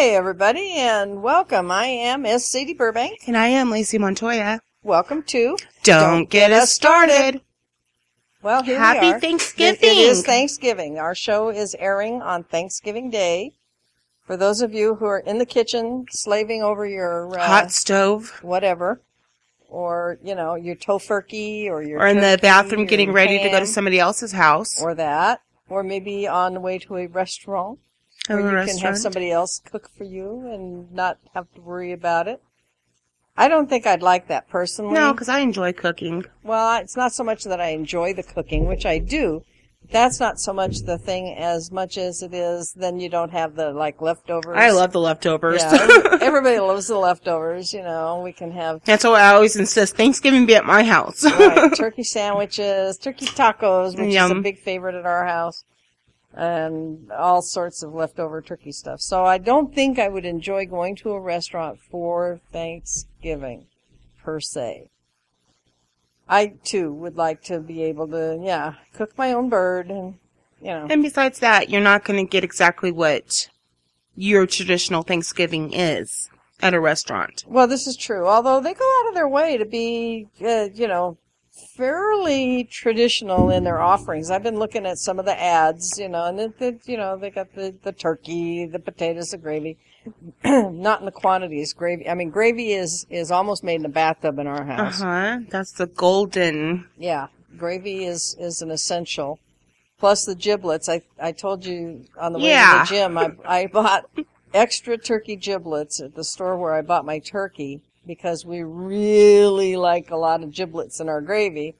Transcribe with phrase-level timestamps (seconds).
[0.00, 1.70] Hi, everybody, and welcome.
[1.70, 3.20] I am Miss Sadie Burbank.
[3.26, 4.62] And I am Lacey Montoya.
[4.82, 7.42] Welcome to Don't, get, us started.
[8.40, 9.20] Well, here Happy we are.
[9.20, 9.78] Thanksgiving.
[9.82, 10.98] It, it is Thanksgiving.
[10.98, 13.52] Our show is airing on Thanksgiving Day.
[14.22, 18.38] For those of you who are in the kitchen slaving over your uh, Hot stove.
[18.40, 19.02] whatever,
[19.68, 23.60] or you know your tofurkey or your Or in the bathroom getting ready to go
[23.60, 24.80] to somebody else's house.
[24.80, 27.80] or that, or maybe on the way to a restaurant
[28.30, 32.28] Or you can have somebody else cook for you and not have to worry about
[32.28, 32.40] it.
[33.36, 34.94] I don't think I'd like that personally.
[34.94, 36.24] No, because I enjoy cooking.
[36.42, 39.42] Well, it's not so much that I enjoy the cooking, which I do.
[39.90, 43.56] That's not so much the thing as much as it is then you don't have
[43.56, 44.56] the like leftovers.
[44.56, 45.62] I love the leftovers.
[45.62, 47.72] Yeah, everybody loves the leftovers.
[47.72, 51.24] You know, we can have That's why I always insist Thanksgiving be at my house.
[51.24, 55.64] right, turkey sandwiches, turkey tacos, which is a big favorite at our house,
[56.34, 59.00] and all sorts of leftover turkey stuff.
[59.00, 63.66] So I don't think I would enjoy going to a restaurant for Thanksgiving,
[64.22, 64.88] per se.
[66.28, 70.14] I too would like to be able to, yeah, cook my own bird and,
[70.62, 70.86] you know.
[70.88, 73.48] and besides that, you're not going to get exactly what
[74.14, 76.30] your traditional Thanksgiving is
[76.62, 77.44] at a restaurant.
[77.48, 78.28] Well, this is true.
[78.28, 81.16] Although they go out of their way to be, uh, you know,
[81.52, 84.30] fairly traditional in their offerings.
[84.30, 87.16] I've been looking at some of the ads, you know, and it, it, you know
[87.16, 89.78] they got the the turkey, the potatoes, the gravy.
[90.44, 91.72] Not in the quantities.
[91.74, 92.08] Gravy.
[92.08, 95.00] I mean, gravy is is almost made in a bathtub in our house.
[95.00, 95.38] Uh huh.
[95.50, 96.86] That's the golden.
[96.96, 99.38] Yeah, gravy is is an essential.
[99.98, 100.88] Plus the giblets.
[100.88, 102.84] I I told you on the way Yeah.
[102.86, 103.18] to the gym.
[103.18, 104.08] I I bought
[104.54, 110.10] extra turkey giblets at the store where I bought my turkey because we really like
[110.10, 111.76] a lot of giblets in our gravy.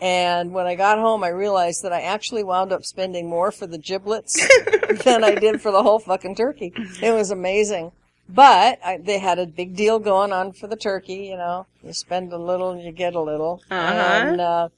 [0.00, 3.66] And when I got home, I realized that I actually wound up spending more for
[3.66, 4.34] the giblets
[5.04, 6.72] than I did for the whole fucking turkey.
[7.00, 7.92] It was amazing.
[8.28, 11.26] But I, they had a big deal going on for the turkey.
[11.26, 13.92] You know, you spend a little, you get a little, Uh-huh.
[13.92, 14.68] and uh,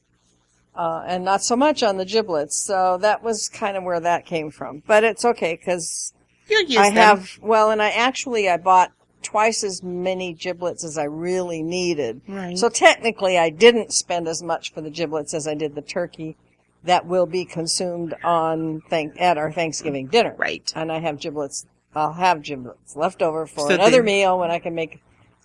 [0.75, 2.57] uh, and not so much on the giblets.
[2.59, 4.83] So that was kind of where that came from.
[4.87, 6.13] But it's okay because
[6.51, 6.93] I them.
[6.95, 8.93] have well, and I actually I bought
[9.27, 12.21] twice as many giblets as I really needed.
[12.29, 12.57] Right.
[12.57, 16.37] So technically, I didn't spend as much for the giblets as I did the turkey
[16.85, 20.35] that will be consumed on thank at our Thanksgiving dinner.
[20.39, 20.73] Right.
[20.77, 21.67] And I have giblets.
[21.95, 25.03] I'll have giblets left over for So another they- meal when I can make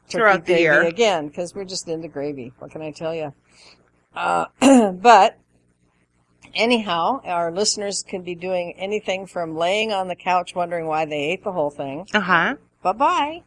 [0.10, 2.54] turkey the gravy again because we're just into gravy.
[2.60, 3.34] What can I tell you?
[4.16, 4.46] Uh,
[4.92, 5.38] but
[6.54, 11.32] anyhow, our listeners can be doing anything from laying on the couch wondering why they
[11.32, 12.06] ate the whole thing.
[12.14, 12.56] Uh huh.
[12.84, 13.44] Bye bye,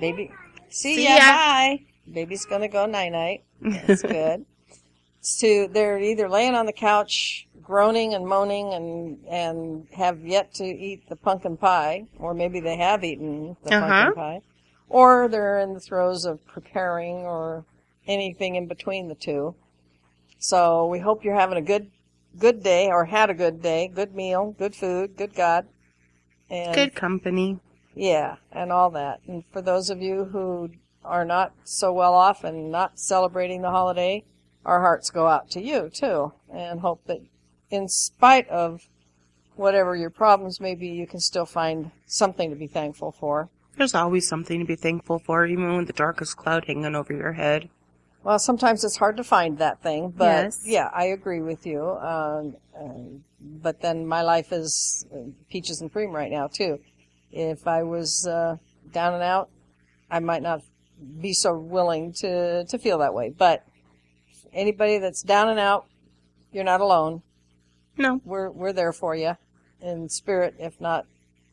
[0.00, 0.30] baby.
[0.70, 1.16] See, See ya.
[1.16, 1.20] ya.
[1.36, 1.80] Bye.
[2.12, 3.44] Baby's gonna go night night.
[3.60, 4.44] That's good.
[5.40, 10.64] to they're either laying on the couch groaning and moaning and and have yet to
[10.64, 13.88] eat the pumpkin pie, or maybe they have eaten the Uh-huh.
[13.88, 14.40] pumpkin pie,
[14.88, 17.64] or they're in the throes of preparing, or
[18.06, 19.54] anything in between the two.
[20.38, 21.90] So we hope you're having a good
[22.38, 25.66] good day, or had a good day, good meal, good food, good God,
[26.50, 27.58] and Good company.
[27.96, 29.20] Yeah, and all that.
[29.26, 30.70] And for those of you who
[31.04, 34.22] are not so well off and not celebrating the holiday,
[34.64, 37.20] our hearts go out to you too, and hope that
[37.70, 38.88] in spite of
[39.56, 43.48] whatever your problems may be, you can still find something to be thankful for.
[43.76, 47.32] There's always something to be thankful for, even with the darkest cloud hanging over your
[47.32, 47.70] head.
[48.22, 50.62] Well, sometimes it's hard to find that thing, but Yes.
[50.66, 51.82] yeah, I agree with you.
[51.82, 56.80] Um, um, but then my life is uh, peaches and cream right now too.
[57.30, 58.56] If I was uh,
[58.92, 59.50] down and out,
[60.10, 60.62] I might not
[61.20, 63.30] be so willing to to feel that way.
[63.30, 63.64] But
[64.52, 65.86] anybody that's down and out,
[66.52, 67.22] you're not alone.
[67.96, 68.20] No.
[68.24, 69.36] We're we're there for you
[69.80, 71.06] in spirit, if not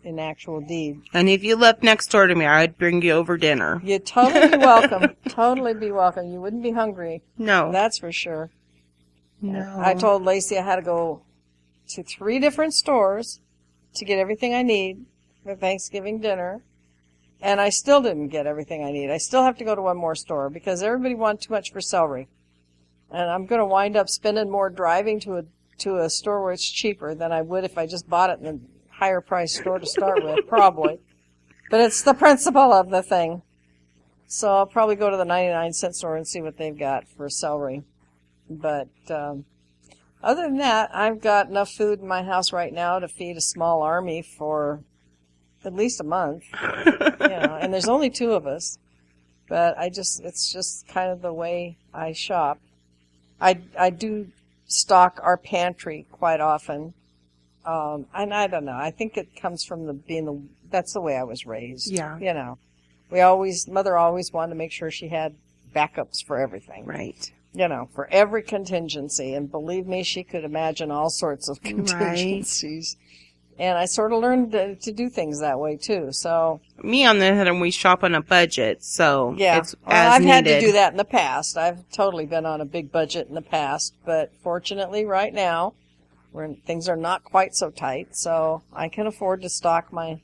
[0.04, 1.02] in actual deed.
[1.14, 3.82] And if you lived next door to me, I'd bring you over dinner.
[3.84, 5.16] You'd totally be welcome.
[5.30, 6.32] totally be welcome.
[6.32, 7.24] You wouldn't be hungry.
[7.38, 7.72] No.
[7.72, 8.52] That's for sure.
[9.42, 9.78] no.
[9.80, 11.22] I told Lacey I had to go
[11.90, 13.40] to three different stores
[13.96, 15.06] to get everything I need
[15.44, 16.64] for Thanksgiving dinner.
[17.42, 19.10] and I still didn't get everything I need.
[19.10, 21.82] I still have to go to one more store because everybody wanted too much for
[21.82, 22.30] celery.
[23.12, 25.44] And I'm going to wind up spending more driving to a
[25.80, 28.46] to a store where it's cheaper than I would if I just bought it in
[28.46, 28.60] the
[28.90, 31.00] higher price store to start with, probably.
[31.70, 33.42] But it's the principle of the thing.
[34.28, 37.30] So I'll probably go to the 99 cent store and see what they've got for
[37.30, 37.84] celery.
[38.50, 39.46] But um,
[40.24, 43.42] other than that, I've got enough food in my house right now to feed a
[43.42, 44.84] small army for
[45.66, 46.44] at least a month.
[46.62, 48.78] you know, and there's only two of us.
[49.50, 52.60] But I just, it's just kind of the way I shop.
[53.42, 54.28] I, I do
[54.68, 56.94] stock our pantry quite often.
[57.66, 58.76] Um, and I don't know.
[58.76, 61.92] I think it comes from the being the, that's the way I was raised.
[61.92, 62.18] Yeah.
[62.18, 62.58] You know,
[63.10, 65.36] we always, mother always wanted to make sure she had
[65.76, 67.32] backups for everything Right.
[67.54, 69.34] you know, for every contingency.
[69.34, 72.96] And believe me, she could imagine all sorts of contingencies.
[73.00, 73.10] Right.
[73.60, 76.12] And I sort of learned to, to do things that way too.
[76.12, 79.96] So Me on the other hand, we shop on a budget, so yeah, it's well,
[79.96, 80.34] as I've needed.
[80.34, 81.58] had to do that in the past.
[81.58, 85.74] I've totally been on a big budget in the past, but fortunately, right now,
[86.32, 90.20] where things are not quite so tight, so I can afford to stock my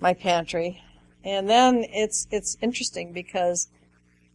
[0.00, 0.82] my pantry.
[1.24, 3.68] And then it's it's interesting because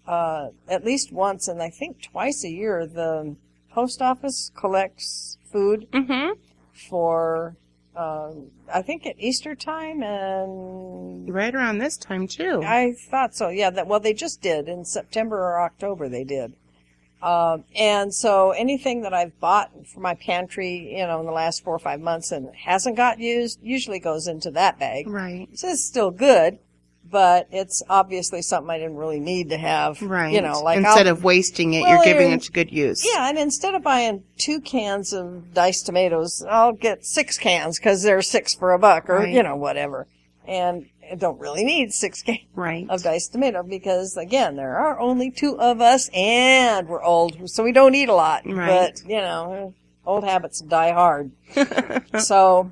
[0.06, 3.38] uh, at least once, and I think twice a year, the
[3.72, 6.34] post office collects food Mm-hmm.
[6.74, 7.56] for
[7.96, 12.62] um, I think at Easter time and Right around this time too.
[12.64, 13.50] I thought so.
[13.50, 13.70] Yeah.
[13.70, 16.08] That well, they just did in September or October.
[16.08, 16.54] They did.
[17.22, 21.64] Um, and so anything that I've bought for my pantry, you know, in the last
[21.64, 25.08] four or five months and hasn't got used, usually goes into that bag.
[25.08, 25.48] right.
[25.54, 26.58] So it's still good,
[27.12, 30.02] but it's obviously something I didn't really need to have.
[30.02, 30.34] Right.
[30.34, 33.06] You know, like instead I'll- of wasting it, Well, you're giving it to good use.
[33.06, 38.02] yeah, and instead of buying two cans of diced tomatoes, I'll get six cans because
[38.04, 39.34] they're six for a buck or, Right.
[39.34, 40.08] you know, whatever.
[40.48, 42.88] And I don't really need six cans Right.
[42.90, 47.64] of diced tomato because, again, there are only two of us and we're old, so
[47.64, 48.44] we don't eat a lot.
[48.46, 48.94] Right.
[48.94, 49.74] But, you know,
[50.06, 51.32] old habits die hard.
[52.20, 52.72] so,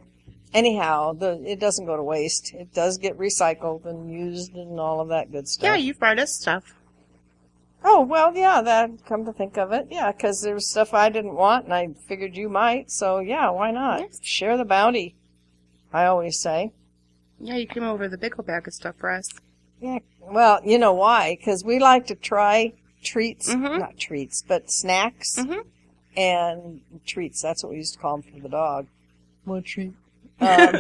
[0.54, 2.54] anyhow, the it doesn't go to waste.
[2.54, 5.64] It does get recycled and used and all of that good stuff.
[5.66, 6.76] yeah, you've brought us stuff.
[7.84, 11.08] Oh, well, yeah, that, come to think of it, yeah, because there was stuff I
[11.08, 14.02] didn't want and I figured you might, so yeah, why not?
[14.02, 14.20] Yes.
[14.22, 15.16] Share the bounty,
[15.94, 16.74] I always say.
[17.40, 19.30] Yeah, you came over with a big old bag of stuff for us.
[19.80, 21.38] Yeah, well, you know why?
[21.40, 23.80] Because we like to try treats, Mhm.
[23.80, 25.64] not treats, but snacks Mhm.
[26.18, 27.42] and treats.
[27.42, 28.88] That's what we used to call them for the dog.
[29.46, 29.94] What treat?
[30.42, 30.76] Um,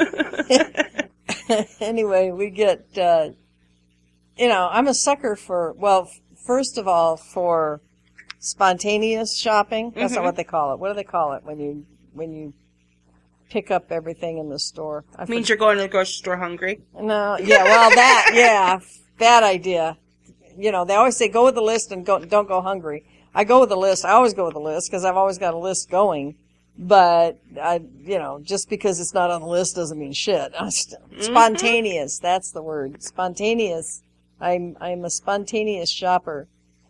[1.79, 3.29] anyway, we get, uh,
[4.37, 7.81] you know, I'm a sucker for, well, f- first of all, for
[8.39, 9.91] spontaneous shopping.
[9.95, 10.25] That's not Mhm.
[10.25, 10.79] what they call it.
[10.79, 12.53] What do they call it when you, when you
[13.49, 15.03] pick up everything in the store?
[15.17, 16.81] I Means you're going to the grocery store hungry.
[16.93, 18.79] no, yeah, well, that, yeah,
[19.17, 19.97] bad idea.
[20.57, 23.05] You know, they always say go with the list and go, don't go hungry.
[23.33, 24.05] I go with the list.
[24.05, 26.35] I always go with the list because I've always got a list going.
[26.81, 30.53] But I, you know, just because it's not on the list doesn't mean shit.
[30.59, 30.69] I
[31.19, 32.19] Spontaneous.
[32.19, 33.03] That's the word.
[33.03, 34.01] Spontaneous.
[34.39, 36.47] I'm, I'm a spontaneous shopper.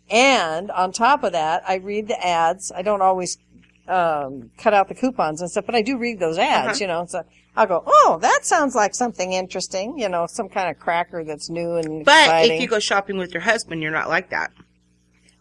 [0.10, 2.72] And on top of that, I read the ads.
[2.72, 3.40] I don't always
[3.88, 6.78] um, cut out the coupons and stuff, but I do read those ads, Uh-huh.
[6.82, 7.06] you know.
[7.08, 7.24] So
[7.56, 11.50] I'll go, oh, that sounds like something interesting, you know, some kind of cracker that's
[11.50, 12.56] new and But exciting.
[12.58, 14.52] if you go shopping with your husband, you're not like that.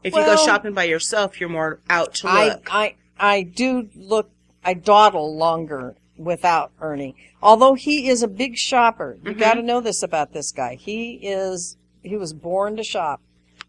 [0.03, 2.69] If you go shopping by yourself, you're more out to I, look.
[2.71, 4.31] I, I do look,
[4.65, 7.15] I dawdle longer without Ernie.
[7.43, 9.19] Although he is a big shopper.
[9.25, 9.39] You Mhm.
[9.39, 10.75] gotta know this about this guy.
[10.75, 13.21] He is, he was born to shop.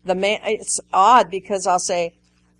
[0.03, 2.13] The man, it's odd because I'll say,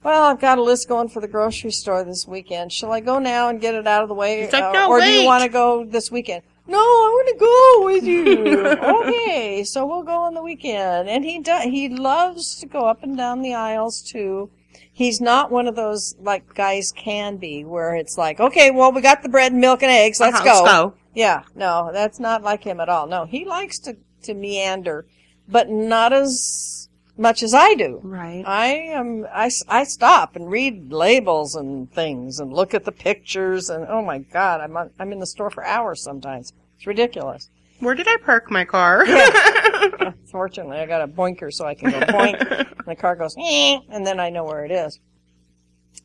[0.04, 2.72] well, I've got a list going for the grocery store this weekend.
[2.72, 4.44] Shall I go now and get it out of the way?
[4.46, 6.44] Like, Uh, no, or do you want to go this weekend?
[6.68, 8.68] No, I want to go with you.
[8.68, 11.10] okay, so we'll go on the weekend.
[11.10, 14.52] And he does, he loves to go up and down the aisles too.
[15.00, 19.00] He's not one of those like guys can be where it's like, okay, well, we
[19.00, 20.20] got the bread and milk and eggs.
[20.20, 20.64] Let's Uh-huh, go.
[20.64, 20.94] Let's go.
[21.16, 23.08] Yeah, no, that's not like him at all.
[23.08, 25.06] No, he likes to, to meander,
[25.48, 28.02] but not as much as I do.
[28.04, 28.44] Right.
[28.46, 33.70] I am, I, I stop and read labels and things and look at the pictures
[33.70, 36.52] and oh my god, I'm on, I'm in the store for hours sometimes.
[36.76, 37.50] It's ridiculous.
[37.80, 39.06] Where did I park my car?
[40.32, 42.40] Fortunately, I got a boinker so I can go boink
[42.78, 45.00] and the car goes eh, and then I know where it is.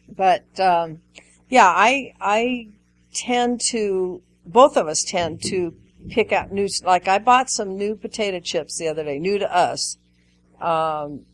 [0.09, 1.01] But um,
[1.49, 2.69] yeah, I I
[3.13, 5.75] tend to both of us tend to
[6.11, 9.55] pick out new like I bought some new potato chips the other day, new to
[9.55, 9.99] us.
[10.61, 11.27] Um,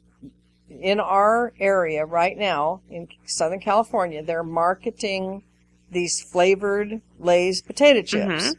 [0.68, 5.42] in our area right now in Southern California, they're marketing
[5.90, 8.50] these flavored Lay's potato chips.
[8.50, 8.54] Mhm.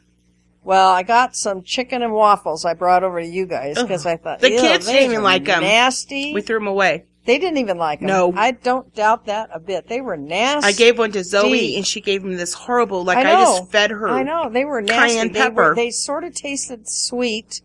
[0.64, 4.18] Well, I got some chicken and waffles I brought over to you guys because I
[4.18, 5.62] thought The kids they didn't even like them.
[5.62, 6.34] Nasty.
[6.34, 7.06] We threw them away.
[7.26, 8.08] they didn't even like them.
[8.08, 8.34] No.
[8.36, 9.88] I don't doubt that a bit.
[9.88, 10.68] They were nasty.
[10.68, 13.04] I gave one to Zoe, and she gave him this horrible.
[13.04, 14.08] Like I I, just fed her.
[14.08, 15.14] I know they were nasty.
[15.14, 15.70] cayenne they pepper.
[15.70, 17.62] Were, they sort of tasted sweet,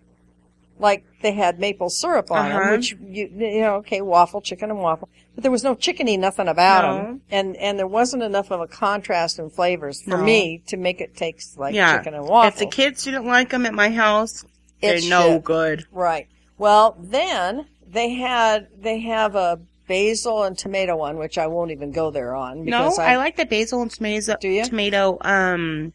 [0.79, 2.57] like they had maple syrup on them.
[2.59, 2.71] Uh-huh.
[2.77, 6.49] Which you, you know, okay, waffle, chicken and waffle, but there was no chickeny nothing
[6.49, 6.97] about No.
[6.97, 10.25] them, and and there wasn't enough of a contrast in flavors for No.
[10.25, 11.99] me to make it taste like Yeah.
[11.99, 12.49] chicken and waffle.
[12.49, 14.45] If the kids didn't like them at my house,
[14.83, 15.45] It's they're no shit.
[15.45, 15.85] good.
[15.93, 16.27] Right.
[16.59, 21.93] Well, then they had they have a basil and tomato one, which I won't even
[21.93, 24.37] go there on No, because I, like the basil and tomato.
[24.41, 24.65] Do you?
[24.65, 25.93] Tomato, um,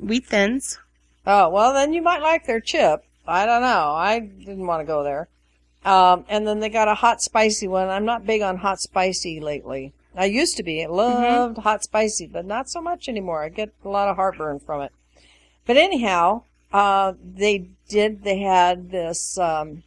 [0.00, 0.78] wheat thins.
[1.26, 3.04] Oh, well, then you might like their chip.
[3.26, 3.92] I don't know.
[3.92, 5.28] I didn't want to go there.
[5.86, 7.88] Um, and then they got a hot spicy one.
[7.88, 9.92] I'm not big on hot spicy lately.
[10.16, 10.82] I used to be.
[10.82, 13.42] I loved hot spicy, but not so much anymore.
[13.42, 14.92] I get a lot of heartburn from it.
[15.64, 19.84] But anyhow, uh, they did, they had this, um,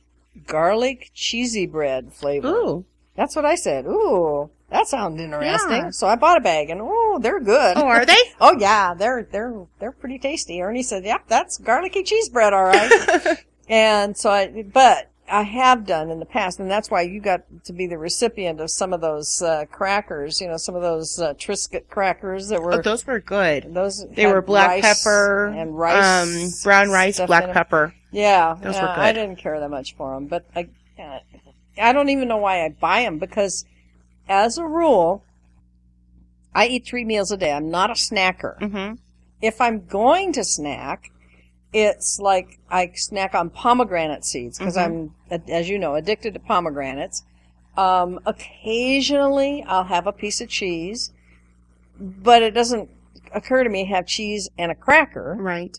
[0.47, 2.47] garlic cheesy bread flavor.
[2.47, 2.85] Ooh.
[3.19, 3.85] That's what I said.
[3.85, 5.71] Ooh, that sounds interesting.
[5.71, 5.89] Yeah.
[5.89, 7.75] So I bought a bag and ooh, they're good.
[7.75, 8.15] Oh, are they?
[8.39, 10.61] Oh yeah, they're they're they're pretty tasty.
[10.61, 13.37] Ernie said, "Yep, that's garlicky cheese bread, all right."
[13.67, 17.41] and so I, but I have done in the past, and that's why you got
[17.65, 20.41] to be the recipient of some of those uh, crackers.
[20.41, 23.73] You know, some of those uh, Triscuit crackers that were Oh, those were good.
[23.73, 24.05] those.
[24.09, 27.93] They were black pepper, and rice, um, brown rice, black pepper.
[28.11, 30.69] Yeah, Those yeah, were I didn't care that much for them, but I,
[30.99, 31.19] uh,
[31.79, 33.65] I don't even know why I buy them because,
[34.27, 35.23] as a rule,
[36.55, 37.51] I eat three meals a day.
[37.51, 38.59] I'm not a snacker.
[38.59, 38.95] Mm-hmm.
[39.41, 41.11] If I'm going to snack,
[41.73, 45.11] it's like I snack on pomegranate seeds because Mhm.
[45.29, 47.23] I'm, as you know, addicted to pomegranates.
[47.77, 51.11] Um, occasionally I'll have a piece of cheese,
[51.99, 52.89] but it doesn't
[53.33, 55.35] occur to me to have cheese and a cracker.
[55.39, 55.77] Right.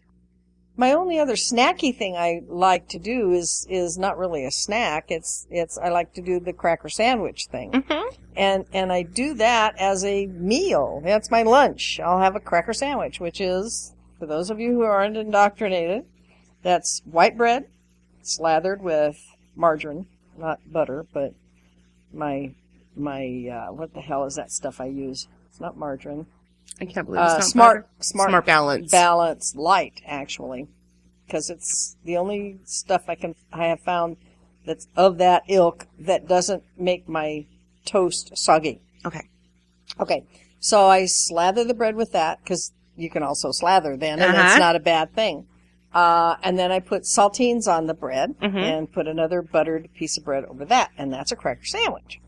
[0.76, 5.06] My only other snacky thing I like to do is is not really a snack.
[5.10, 8.14] It's it's I like to do the cracker sandwich thing, Mm-hmm.
[8.36, 11.02] and and I do that as a meal.
[11.04, 12.00] That's my lunch.
[12.02, 16.04] I'll have a cracker sandwich, which is for those of you who aren't indoctrinated,
[16.62, 17.64] that's white bread
[18.22, 19.18] slathered with
[19.56, 20.06] margarine,
[20.38, 21.32] not butter, but
[22.12, 22.52] my
[22.94, 25.26] my uh, what the hell is that stuff I use?
[25.48, 26.26] It's not margarine.
[26.80, 28.04] I can't believe Uh, it's not smart, butter.
[28.04, 28.90] smart, Smart balance.
[28.90, 30.68] balance light actually,
[31.26, 34.18] because it's the only stuff I can I have found
[34.66, 37.46] that's of that ilk that doesn't make my
[37.86, 38.82] toast soggy.
[39.06, 39.22] Okay.
[39.98, 40.24] Okay,
[40.58, 44.48] so I slather the bread with that because you can also slather then, and Uh-huh.
[44.48, 45.46] it's not a bad thing.
[45.92, 48.54] Uh, and then I put saltines on the bread Mhm.
[48.62, 52.20] and put another buttered piece of bread over that, and that's a cracker sandwich.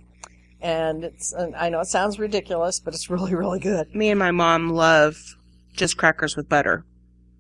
[0.61, 3.95] And it's, and I know it sounds ridiculous, but it's really, really good.
[3.95, 5.17] Me and my mom love
[5.75, 6.85] just crackers with butter.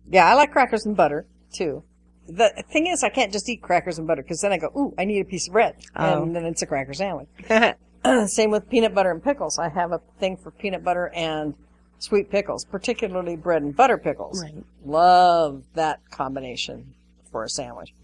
[0.08, 1.82] Yeah, I like crackers and butter too.
[2.28, 4.94] The thing is, I can't just eat crackers and butter because then I go, ooh,
[4.96, 6.22] I need a piece of bread, Oh.
[6.22, 7.28] and then it's a cracker sandwich.
[8.26, 9.58] Same with peanut butter and pickles.
[9.58, 11.54] I have a thing for peanut butter and
[12.02, 14.42] sweet pickles, particularly bread and butter pickles.
[14.42, 14.54] Right.
[14.84, 16.94] Love that combination
[17.30, 17.94] for a sandwich.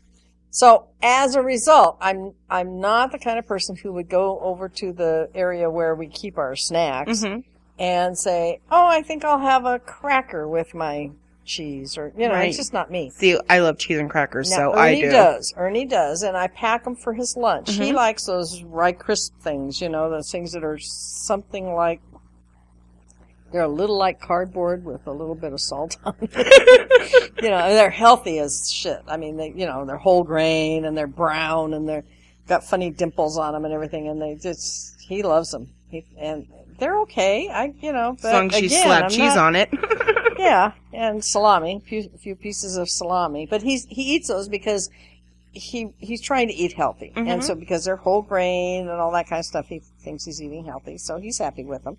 [0.50, 4.68] So as a result, I'm I'm not the kind of person who would go over
[4.70, 7.40] to the area where we keep our snacks Mm-hmm.
[7.78, 11.10] and say, "Oh, I think I'll have a cracker with my
[11.44, 12.48] cheese," or you know, Right.
[12.48, 13.10] it's just not me.
[13.10, 15.02] See, I love cheese and crackers, Now, so I do.
[15.02, 15.54] Ernie does.
[15.56, 17.72] Ernie does, and I pack them for his lunch.
[17.72, 17.94] He Mhm.
[17.94, 22.00] likes those rye crisp things, you know, those things that are something like
[23.52, 27.32] they're a little like cardboard with a little bit of salt on it.
[27.42, 29.00] you know, they're healthy as shit.
[29.06, 32.04] I mean, they, you know, they're whole grain and they're brown and they're
[32.46, 35.68] got funny dimples on them and everything, and they just he loves them.
[35.90, 36.46] He, and
[36.78, 37.48] they're okay.
[37.48, 39.68] I, you know, but As long as again, cheese not- on it.
[40.38, 43.46] yeah, and salami, a few, few pieces of salami.
[43.46, 44.88] But he's he eats those because
[45.52, 47.42] he he's trying to eat healthy, and Mhm.
[47.44, 50.64] so because they're whole grain and all that kind of stuff, he thinks he's eating
[50.64, 51.96] healthy, so he's happy with them.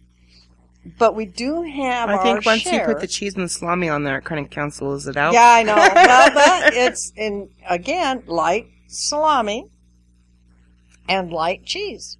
[0.98, 2.88] But we do have I think once share.
[2.88, 5.34] you put the cheese and the salami on there, it kind of cancels it out.
[5.34, 5.76] yeah, I know.
[5.96, 9.68] well, but it's in again light salami
[11.08, 12.18] and light cheese.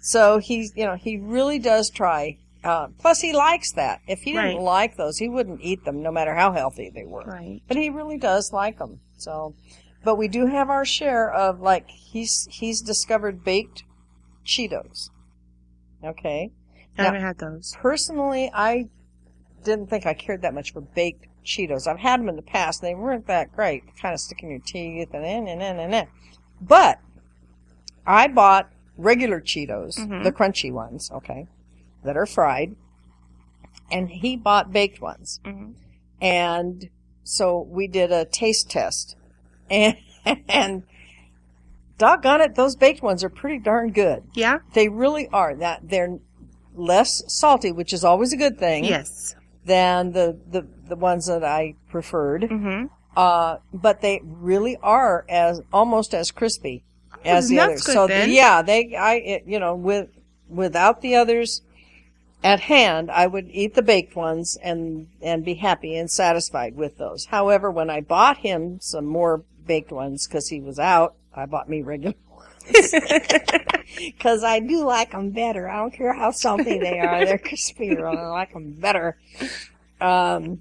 [0.00, 2.38] So he's you know he really does try.
[2.62, 4.00] Uh, plus, he likes that.
[4.06, 4.60] If he didn't Right.
[4.62, 7.22] like those, he wouldn't eat them, no matter how healthy they were.
[7.24, 7.62] Right.
[7.66, 9.00] but he really does like them.
[9.16, 9.54] So,
[10.04, 13.84] but we do have our share of like he's he's discovered baked
[14.46, 15.08] Cheetos.
[16.04, 16.50] Okay.
[17.00, 17.76] I haven't had those.
[17.80, 18.88] Personally, I
[19.64, 21.86] didn't think I cared that much for baked Cheetos.
[21.86, 23.82] I've had them in the past, and they weren't that great.
[23.96, 26.06] Kind of stick in your teeth and in and in and in.
[26.60, 26.98] But
[28.06, 30.22] I bought regular Cheetos, Mhm.
[30.24, 31.46] the crunchy ones, okay,
[32.04, 32.76] that are fried,
[33.90, 35.74] and he bought baked ones Mhm.
[36.20, 36.90] and
[37.24, 39.16] so we did a taste test,
[39.70, 39.96] and
[40.48, 40.82] and
[41.98, 44.24] doggone it, those baked ones are pretty darn good.
[44.34, 44.58] Yeah.
[44.74, 45.54] They really are.
[45.54, 46.18] That they're
[46.74, 48.84] less salty, which is always a good thing.
[48.84, 49.34] Yes.
[49.64, 52.42] Than the the the ones that I preferred.
[52.42, 52.86] Mm-hmm.
[53.16, 56.84] Uh, but they really are as almost as crispy
[57.24, 57.94] as the that's others.
[57.94, 58.30] so then.
[58.30, 60.08] yeah, they I it, you know with
[60.48, 61.62] without the others
[62.42, 66.98] at hand, I would eat the baked ones and and be happy and satisfied with
[66.98, 67.26] those.
[67.26, 71.68] However, when I bought him some more baked ones because he was out, I bought
[71.68, 72.94] me regular ones
[73.96, 75.68] because I do like them better.
[75.68, 78.06] I don't care how salty they are; they're crispier.
[78.06, 79.16] I like them better.
[80.00, 80.60] Um,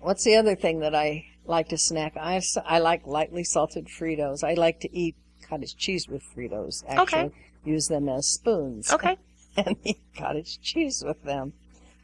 [0.00, 2.16] what's the other thing that I like to snack?
[2.16, 4.42] I, I like lightly salted Fritos.
[4.44, 5.16] I like to eat
[5.48, 6.84] cottage cheese with Fritos.
[6.88, 7.30] Actually, Okay.
[7.64, 9.16] use them as spoons Okay.
[9.56, 11.52] and eat cottage cheese with them.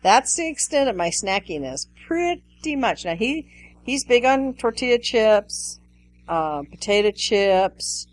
[0.02, 3.04] That's the extent of my snackiness, pretty much.
[3.04, 3.48] Now he
[3.82, 5.80] he's big on tortilla chips,
[6.28, 8.06] uh, potato chips,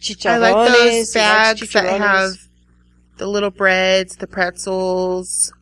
[0.00, 0.30] chicharrones.
[0.30, 2.32] I like those likes bags that have
[3.18, 5.52] the little breads, the pretzels.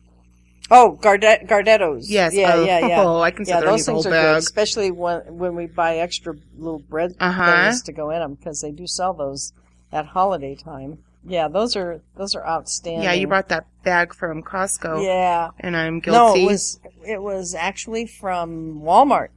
[0.69, 2.05] oh Gardet Gardettos.
[2.07, 2.33] Yes.
[2.33, 3.03] yeah, oh, yeah, yeah.
[3.03, 5.55] Oh, I can sit Yeah, those eat the whole things are good, especially when when
[5.55, 7.63] we buy extra little bread Uh-huh.
[7.63, 9.53] things to go in them because they do sell those
[9.91, 10.99] at holiday time.
[11.25, 13.03] Yeah, those are those are outstanding.
[13.03, 16.17] Yeah, you brought that bag from Costco, Yeah, and I'm guilty.
[16.17, 19.29] no, it was it was actually from Walmart.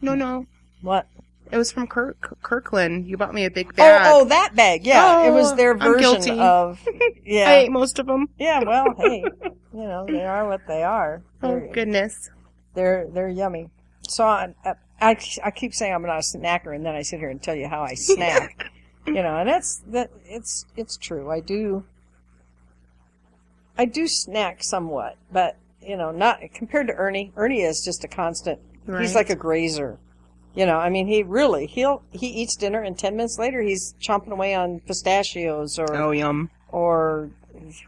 [0.00, 0.46] no, no.
[0.82, 1.06] What?
[1.50, 3.06] It was from Kirk- Kirkland.
[3.06, 4.02] You bought me a big Oh, bag.
[4.06, 4.84] oh, that bag.
[4.84, 6.38] Yeah, it oh, was Oh, their version guilty.
[6.40, 6.80] of.
[6.86, 8.28] I Yeah, ate most of them.
[8.38, 8.62] yeah.
[8.64, 9.22] Well, hey,
[9.72, 11.22] you know they are what they are.
[11.42, 12.30] Oh They're goodness.
[12.74, 13.70] they're, they're yummy.
[14.08, 14.54] So I,
[15.00, 17.54] I I keep saying I'm not a snacker, and then I sit here and tell
[17.54, 18.70] you how I snack.
[19.06, 20.10] you know, and that's that.
[20.24, 21.30] It's it's true.
[21.30, 21.84] I do.
[23.78, 27.32] I do snack somewhat, but you know, not compared to Ernie.
[27.36, 28.58] Ernie is just a constant.
[28.98, 29.98] He's like a grazer.
[30.56, 33.94] You know, I mean, he really he'll he eats dinner and ten minutes later he's
[34.00, 36.50] chomping away on pistachios or Oh yum.
[36.70, 37.30] or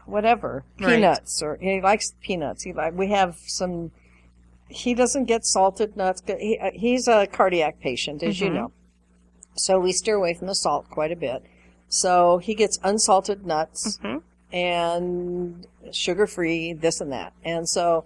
[0.05, 0.95] whatever Right.
[0.95, 2.63] peanuts or he likes peanuts.
[2.63, 3.91] He like we have some.
[4.67, 6.21] He doesn't get salted nuts.
[6.27, 8.53] He, uh, he's a cardiac patient, as you Mhm.
[8.53, 8.71] know,
[9.55, 11.43] so we steer away from the salt quite a bit.
[11.87, 14.17] So he gets unsalted nuts hmm
[14.53, 17.33] and sugar free, this and that.
[17.43, 18.05] And so,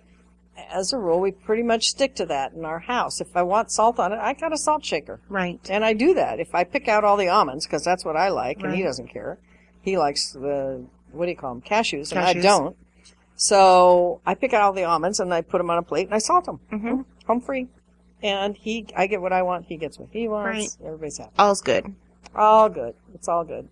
[0.71, 3.21] as a rule, we pretty much stick to that in our house.
[3.21, 5.19] If I want salt on it, I got a salt shaker.
[5.29, 5.59] Right.
[5.69, 6.39] And I do that.
[6.39, 9.07] If I pick out all the almonds, because that's what I like, and he doesn't
[9.07, 9.37] care.
[9.81, 12.75] He likes the, what do you call them, cashews, and I don't.
[13.35, 16.15] So I pick out all the almonds and I put them on a plate and
[16.15, 16.59] I salt them.
[16.69, 17.67] hmm Home free.
[18.21, 20.77] And he, I get what I want, he gets what he wants.
[20.79, 20.85] Right.
[20.87, 21.31] Everybody's happy.
[21.37, 21.93] All's good.
[22.35, 22.93] All good.
[23.13, 23.67] It's all good.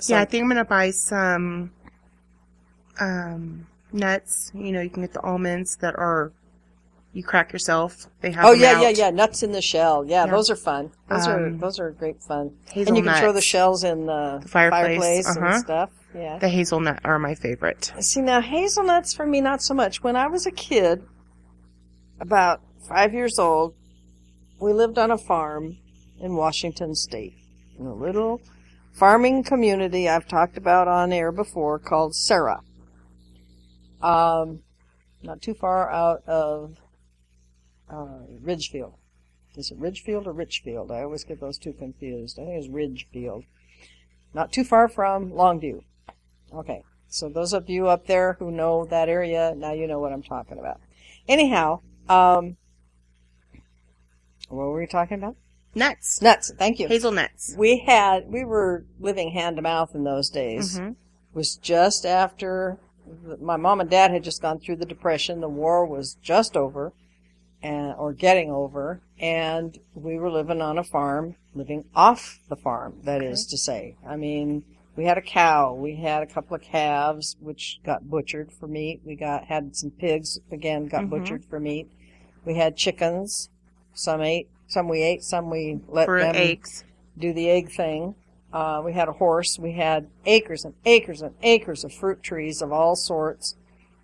[0.00, 1.70] So, yeah, I think I'm gonna buy some
[3.00, 3.66] um
[3.96, 4.52] nuts.
[4.54, 6.32] You know, you can get the almonds that are
[7.12, 8.06] you crack yourself.
[8.20, 8.82] They have Oh yeah, out.
[8.82, 9.10] yeah, yeah.
[9.10, 10.04] Nuts in the shell.
[10.04, 10.30] Yeah, Yeah.
[10.30, 10.92] those are fun.
[11.08, 12.52] Those are Um, those are great fun.
[12.74, 15.58] And you can throw the shells in the, The fireplace, and uh-huh.
[15.60, 15.90] stuff.
[16.14, 16.38] Yeah.
[16.38, 17.92] The hazelnut are my favorite.
[18.00, 20.02] See now hazelnuts for me not so much.
[20.02, 21.02] When I was a kid,
[22.20, 23.74] about five years old,
[24.60, 25.78] we lived on a farm
[26.20, 27.34] in Washington State,
[27.78, 28.40] in a little
[28.92, 32.60] farming community I've talked about on air before called Sara.
[34.02, 34.60] Um,
[35.22, 36.76] not too far out of
[37.90, 38.94] uh, Ridgefield.
[39.56, 40.90] Is it Ridgefield or Richfield?
[40.90, 42.38] I always get those two confused.
[42.38, 43.44] I think it's Ridgefield.
[44.34, 45.82] Not too far from Longview.
[46.52, 46.82] Okay.
[47.08, 50.22] So those of you up there who know that area, now you know what I'm
[50.22, 50.80] talking about.
[51.28, 52.56] Anyhow, um,
[54.48, 55.36] what were we talking about?
[55.74, 56.20] Nuts.
[56.20, 56.52] Nuts.
[56.58, 56.88] Thank you.
[56.88, 57.54] Hazelnuts.
[57.56, 60.78] We had, we were living hand to mouth in those days.
[60.78, 60.94] hmm It
[61.34, 62.78] was just after
[63.40, 65.40] my mom and dad had just gone through the depression.
[65.40, 66.92] The war was just over
[67.62, 69.00] and, or getting over.
[69.18, 73.96] And we were living on a farm, living off the farm, that is to say.
[74.06, 74.64] I mean,
[74.96, 75.72] we had a cow.
[75.74, 79.00] We had a couple of calves, which got butchered for meat.
[79.04, 81.10] We got, had some pigs, again, got Mhm.
[81.10, 81.88] butchered for meat.
[82.44, 83.50] We had chickens.
[83.94, 86.84] Some ate, some we ate, some we let For them eggs.
[87.16, 88.14] do the egg thing.
[88.52, 89.58] Uh, we had a horse.
[89.58, 93.56] We had acres and acres and acres of fruit trees of all sorts,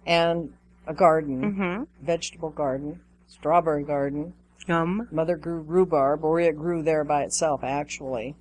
[0.05, 0.52] and
[0.87, 4.35] a garden, hmm vegetable garden, strawberry garden.
[4.68, 5.09] Yum.
[5.11, 7.64] Mother grew rhubarb, or it grew there by itself.
[7.64, 8.37] Actually,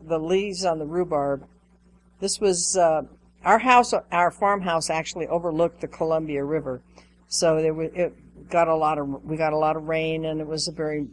[0.00, 1.46] the leaves on the rhubarb.
[2.20, 3.02] This was uh,
[3.44, 3.94] our house.
[4.12, 6.80] Our farmhouse actually overlooked the Columbia River,
[7.28, 8.14] so there was, it
[8.50, 11.06] got a lot of we got a lot of rain, and it was a very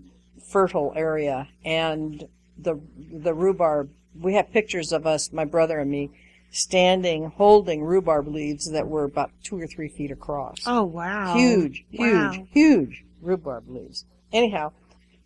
[0.51, 1.47] fertile area.
[1.63, 2.23] And
[2.57, 2.79] the
[3.13, 3.89] the rhubarb.
[4.19, 6.11] We have pictures of us, my brother and me,
[6.51, 10.57] standing holding rhubarb leaves that were about two or three feet across.
[10.65, 11.33] Oh wow.
[11.35, 11.99] Huge, huge,
[12.37, 12.47] Wow.
[12.51, 14.05] huge rhubarb leaves.
[14.33, 14.71] anyhow,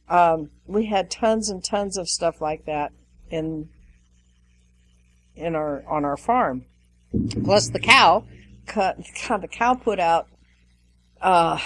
[0.10, 2.92] um, we had tons and tons of stuff like that
[3.32, 3.70] in
[5.36, 6.66] in our on our farm.
[7.44, 8.24] Plus the cow,
[8.66, 8.98] cut,
[9.42, 10.28] the cow put out.
[11.22, 11.60] Uh,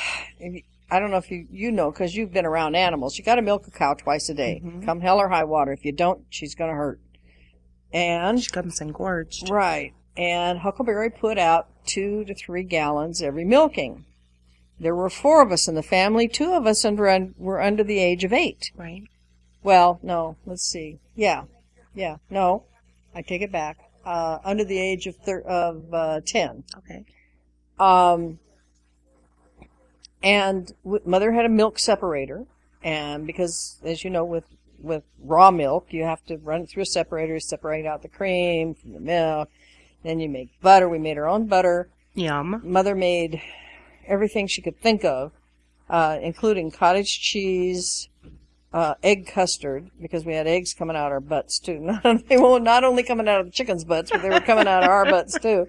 [0.92, 3.18] I don't know if you you know because you've been around animals.
[3.18, 4.86] You got to milk a cow twice a day, Mhm.
[4.86, 5.72] come hell or high water.
[5.74, 7.00] If you don't, she's gonna hurt.
[7.94, 9.50] And She comes engorged.
[9.50, 9.94] Right.
[10.16, 14.06] And Huckleberry put out two to three gallons every milking.
[14.80, 16.28] There were four of us in the family.
[16.28, 18.72] Two of us under, were under the age of eight.
[18.76, 19.04] Right.
[19.64, 21.00] Well, no, let's see.
[21.16, 21.44] Yeah.
[21.94, 22.18] Yeah.
[22.30, 22.64] No,
[23.14, 23.78] I take it back.
[24.06, 26.64] Uh, under the age of thir- of uh, 10.
[26.78, 27.06] Okay.
[27.80, 28.40] Um,
[30.24, 32.46] and w- mother had a milk separator,
[32.84, 34.46] and because, as you know, with
[34.82, 38.74] with raw milk, you have to run it through a separator, separate out the cream
[38.74, 39.50] from the milk.
[40.04, 40.88] Then you make butter.
[40.88, 41.90] We made our own butter.
[42.14, 42.62] Yum.
[42.64, 43.42] Mother made
[44.08, 45.32] everything she could think of,
[45.90, 48.10] uh, including cottage cheese,
[48.74, 51.80] uh, egg custard, because we had eggs coming out our butts too.
[52.04, 54.68] Not, they were not only coming out of the chicken's butts, but they were coming
[54.68, 55.68] out of our butts too.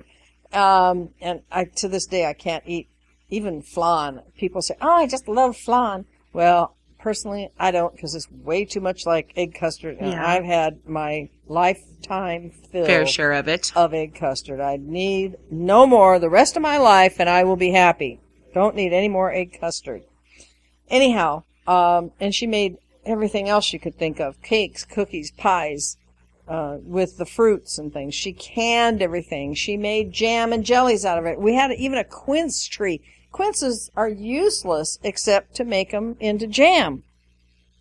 [0.53, 2.89] Um, and I, to this day, I can't eat
[3.29, 4.23] even flan.
[4.37, 8.81] People say, "Oh, I just love flan." Well, personally, I don't because it's way too
[8.81, 10.27] much like egg custard, and Yeah.
[10.27, 13.73] I've had my lifetime fill Fair share of it.
[13.75, 14.61] of egg custard.
[14.61, 18.21] I need no more the rest of my life, and I will be happy.
[18.55, 20.03] Don't need any more egg custard.
[20.89, 25.97] Anyhow, um, and she made everything else you could think of: cakes, cookies, pies,
[26.49, 28.15] uh, with the fruits and things.
[28.15, 29.55] She canned everything.
[29.55, 31.39] She made jam and jellies out of it.
[31.41, 33.01] We had even a quince tree.
[33.33, 37.05] Quinces are useless except to make them into jam.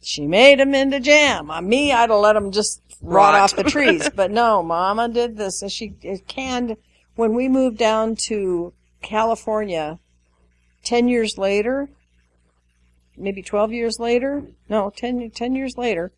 [0.01, 1.51] She made them into jam.
[1.51, 3.35] Uh, me, I'd have let them just rot, Rot.
[3.35, 4.09] off the trees.
[4.15, 5.89] but no, Mama did this, and she
[6.27, 6.77] canned.
[7.15, 9.99] When we moved down to California,
[10.83, 11.89] ten years later,
[13.17, 16.13] maybe twelve years later, no, 10, 10 years later,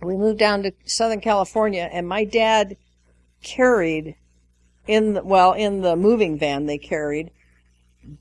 [0.00, 2.76] we moved down to Southern California, and my dad
[3.42, 4.14] carried
[4.86, 7.30] in the, well in the moving van they carried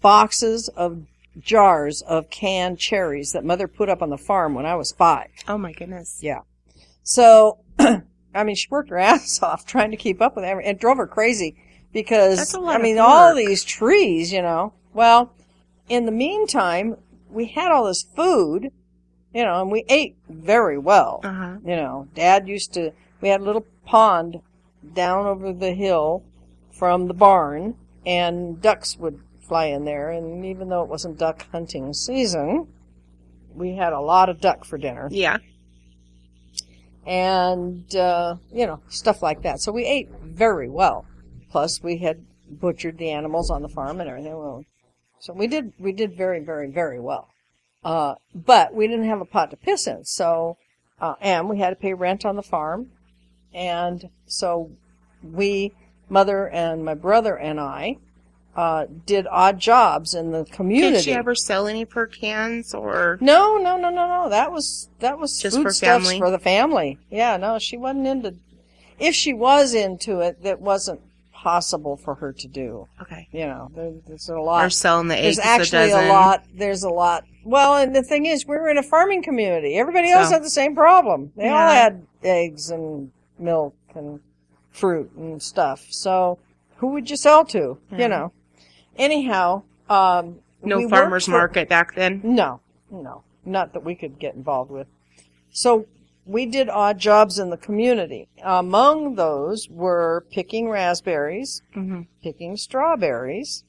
[0.02, 1.04] boxes of
[1.40, 5.30] jars of canned cherries that mother put up on the farm when I was five.
[5.48, 6.20] Oh my goodness.
[6.22, 6.42] Yeah.
[7.04, 10.72] So, I mean, she worked her ass off trying to keep up with everything.
[10.72, 11.56] It drove her crazy
[11.94, 14.74] because, That's a lot I mean, all these trees, you know.
[14.94, 15.34] Well,
[15.90, 16.98] in the meantime,
[17.30, 18.72] we had all this food,
[19.34, 21.22] you know, and we ate very well.
[21.24, 21.58] Uh huh.
[21.64, 22.92] You know, Dad used to.
[23.22, 24.42] We had a little pond
[24.94, 26.24] down over the hill
[26.72, 30.12] from the barn, and ducks would fly in there.
[30.12, 32.68] And even though it wasn't duck hunting season,
[33.54, 35.38] we had a lot of duck for dinner, Yeah.
[37.06, 39.60] and uh, you know stuff like that.
[39.62, 41.06] So we ate very well.
[41.50, 44.66] Plus, we had butchered the animals on the farm and everything.
[45.20, 47.30] So we did we did very very very well.
[47.84, 50.58] Uh, but we didn't have a pot to piss in, so
[51.00, 52.92] uh, and we had to pay rent on the farm,
[53.54, 54.72] and so
[55.24, 55.74] we,
[56.10, 57.98] mother and my brother and I,
[58.58, 60.96] uh, did odd jobs in the community.
[60.98, 63.18] Did she ever sell any her cans or?
[63.22, 64.30] No, no, no, no, no.
[64.30, 66.18] That was that was Just food for stuffs family?
[66.18, 66.98] for the family.
[67.12, 68.34] Yeah, no, she wasn't into.
[69.00, 72.88] If she was into it, that wasn't possible for her to do.
[73.00, 73.28] Okay.
[73.32, 74.74] You know, there, there's a Or lot.
[74.74, 76.44] selling the eggs There's actually a a lot.
[76.52, 77.26] There's a lot.
[77.46, 79.76] Well, and the thing is, we were in a farming community.
[79.78, 81.32] Everybody else So- had the same problem.
[81.38, 84.20] They all had eggs and milk and
[84.72, 85.86] fruit and stuff.
[85.92, 86.40] So,
[86.78, 87.78] who would you sell to?
[87.92, 87.98] Yeah.
[88.00, 88.32] You know.
[88.98, 92.22] Anyhow, um, No farmers for- market back then.
[92.24, 94.88] no, no, not that we could get involved with.
[95.52, 95.86] So
[96.26, 98.28] we did odd jobs in the community.
[98.44, 103.64] Among those were picking raspberries, hmm picking strawberries,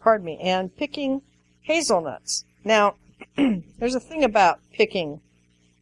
[0.00, 1.22] pardon me, and picking
[1.62, 2.44] hazelnuts.
[2.64, 2.96] Now,
[3.36, 5.20] there's a thing about picking,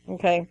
[0.08, 0.46] okay?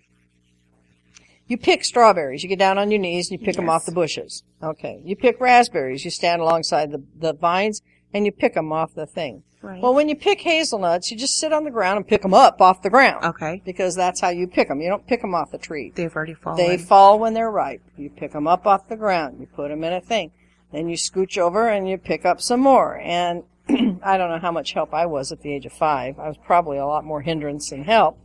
[1.48, 3.92] You pick strawberries, you get down on your knees and you pick them off the
[3.92, 4.44] bushes.
[4.64, 5.02] Okay.
[5.06, 7.82] You pick raspberries, you stand alongside the, the vines
[8.14, 9.44] and you pick them off the thing.
[9.62, 9.82] Right.
[9.82, 12.62] Well, when you pick hazelnuts, you just sit on the ground and pick them up
[12.62, 13.26] off the ground.
[13.26, 13.62] okay.
[13.66, 14.80] Because that's how you pick them.
[14.80, 15.92] You don't pick them off the tree.
[15.96, 16.58] They've already fallen.
[16.58, 17.82] They fall when they're ripe.
[17.98, 19.38] You pick them up off the ground.
[19.40, 20.32] You put them in a thing.
[20.72, 23.00] Then you scooch over and you pick up some more.
[23.00, 23.44] And
[24.04, 26.20] I don't know how much help I was at the age of five.
[26.20, 28.20] I was probably a lot more hindrance than help.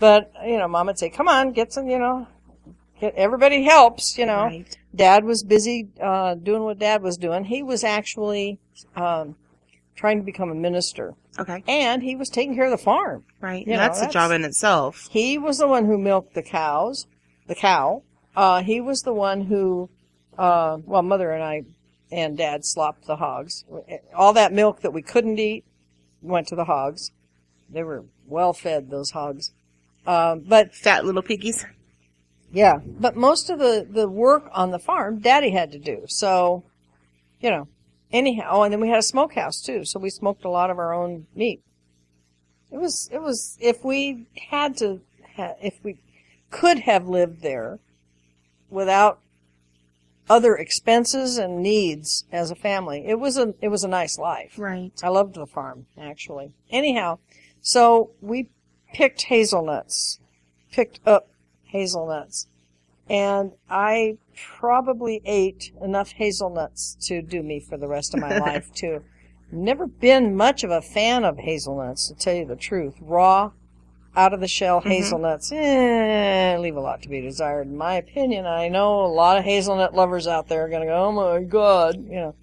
[0.00, 2.26] But, you know, mom would say, come on, get some, you know,
[3.02, 4.44] everybody helps, you know.
[4.44, 4.78] Right.
[4.94, 7.44] Dad was busy, uh, doing what dad was doing.
[7.44, 8.58] He was actually,
[8.96, 9.36] um,
[9.96, 11.14] trying to become a minister.
[11.38, 11.62] Okay.
[11.68, 13.24] And he was taking care of the farm.
[13.40, 13.66] Right.
[13.66, 15.08] You know, that's a job in itself.
[15.10, 17.06] He was the one who milked the cows,
[17.46, 18.02] the cow.
[18.34, 19.88] Uh, he was the one who,
[20.38, 21.62] uh, well, mother and I
[22.12, 23.64] and dad slopped the hogs.
[24.14, 25.64] All that milk that we couldn't eat
[26.22, 27.12] went to the hogs.
[27.68, 29.52] they were well fed those hogs.
[30.06, 31.64] Um, but Fat little piggies.
[32.52, 36.04] Yeah, but most of the the work on the farm, Daddy had to do.
[36.08, 36.64] So,
[37.40, 37.68] you know,
[38.12, 38.48] anyhow.
[38.50, 40.92] Oh, and then we had a smokehouse too, so we smoked a lot of our
[40.92, 41.62] own meat.
[42.72, 45.00] It was it was if we had to
[45.36, 45.98] ha- if we
[46.50, 47.78] could have lived there
[48.68, 49.20] without
[50.28, 54.58] other expenses and needs as a family, it was a it was a nice life.
[54.58, 54.92] Right.
[55.02, 56.52] I loved the farm, actually.
[56.70, 57.18] Anyhow,
[57.60, 58.48] so we
[58.92, 60.18] picked hazelnuts,
[60.72, 61.29] picked up
[61.70, 62.46] hazelnuts,
[63.08, 64.18] and I
[64.58, 69.02] probably ate enough hazelnuts to do me for the rest of my life, too.
[69.52, 72.94] Never been much of a fan of hazelnuts, to tell you the truth.
[73.00, 73.50] Raw,
[74.16, 78.46] out of the shell hazelnuts, eh, leave a lot to be desired, in my opinion.
[78.46, 81.42] I know a lot of hazelnut lovers out there are going to go, oh my
[81.42, 82.34] god, you know.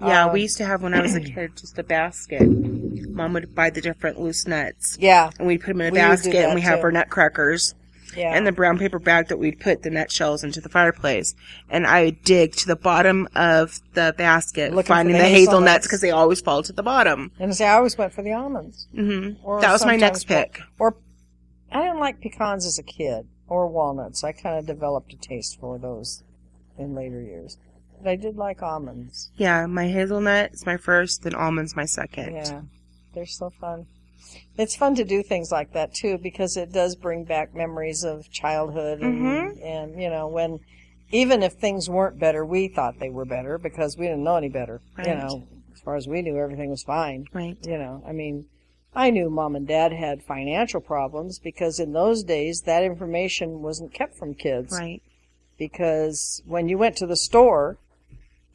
[0.00, 2.42] Yeah, Um, we used to have when I was a kid just a basket.
[2.46, 6.34] Mom would buy the different loose nuts, Yeah, and we'd put them in a basket,
[6.36, 6.84] and we have too.
[6.84, 7.74] our nut crackers
[8.16, 8.36] yeah.
[8.36, 11.34] and the brown paper bag that we'd put the nut shells into the fireplace.
[11.68, 15.86] And I would dig to the bottom of the basket, Looking finding the the, hazelnuts.
[15.86, 17.32] because they always fall to the bottom.
[17.38, 18.88] and see, I always went for the almonds.
[18.94, 20.60] hmm Or That was my next pick.
[20.78, 20.96] Or
[21.70, 24.24] I didn't like pecans as a kid or walnuts.
[24.24, 26.22] I kind of developed a taste for those
[26.78, 27.58] in later years.
[28.02, 29.30] But I did like almonds.
[29.36, 32.36] Yeah, my hazelnut is my first, then almonds my second.
[32.36, 32.60] Yeah,
[33.14, 33.86] they're so fun.
[34.56, 38.30] It's fun to do things like that too because it does bring back memories of
[38.30, 39.64] childhood and, Mhm.
[39.64, 40.60] and you know when
[41.10, 44.48] even if things weren't better, we thought they were better because we didn't know any
[44.48, 44.80] better.
[44.98, 47.26] You know, as far as we knew, everything was fine.
[47.32, 47.56] Right.
[47.62, 48.44] You know, I mean,
[48.94, 53.94] I knew mom and dad had financial problems because in those days that information wasn't
[53.94, 54.72] kept from kids.
[54.72, 55.02] Right.
[55.56, 57.78] Because when you went to the store,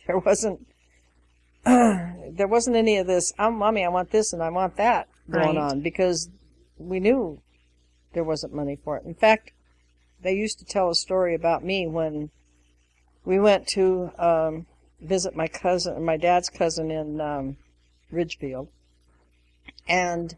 [0.06, 0.68] there wasn't
[1.66, 3.34] there wasn't any of this.
[3.40, 5.72] Oh, mommy, I want this and I want that going Right.
[5.72, 6.30] on because
[6.78, 7.42] we knew
[8.14, 9.06] there wasn't money for it.
[9.06, 9.52] In fact,
[10.22, 12.30] they used to tell a story about me when
[13.26, 14.66] we went to um,
[15.02, 17.58] visit my cousin, my dad's cousin in um,
[18.12, 18.70] Ridgefield,
[19.88, 20.36] and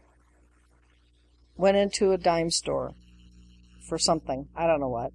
[1.56, 2.94] went into a dime store
[3.88, 4.48] for something.
[4.56, 5.12] I don't know what.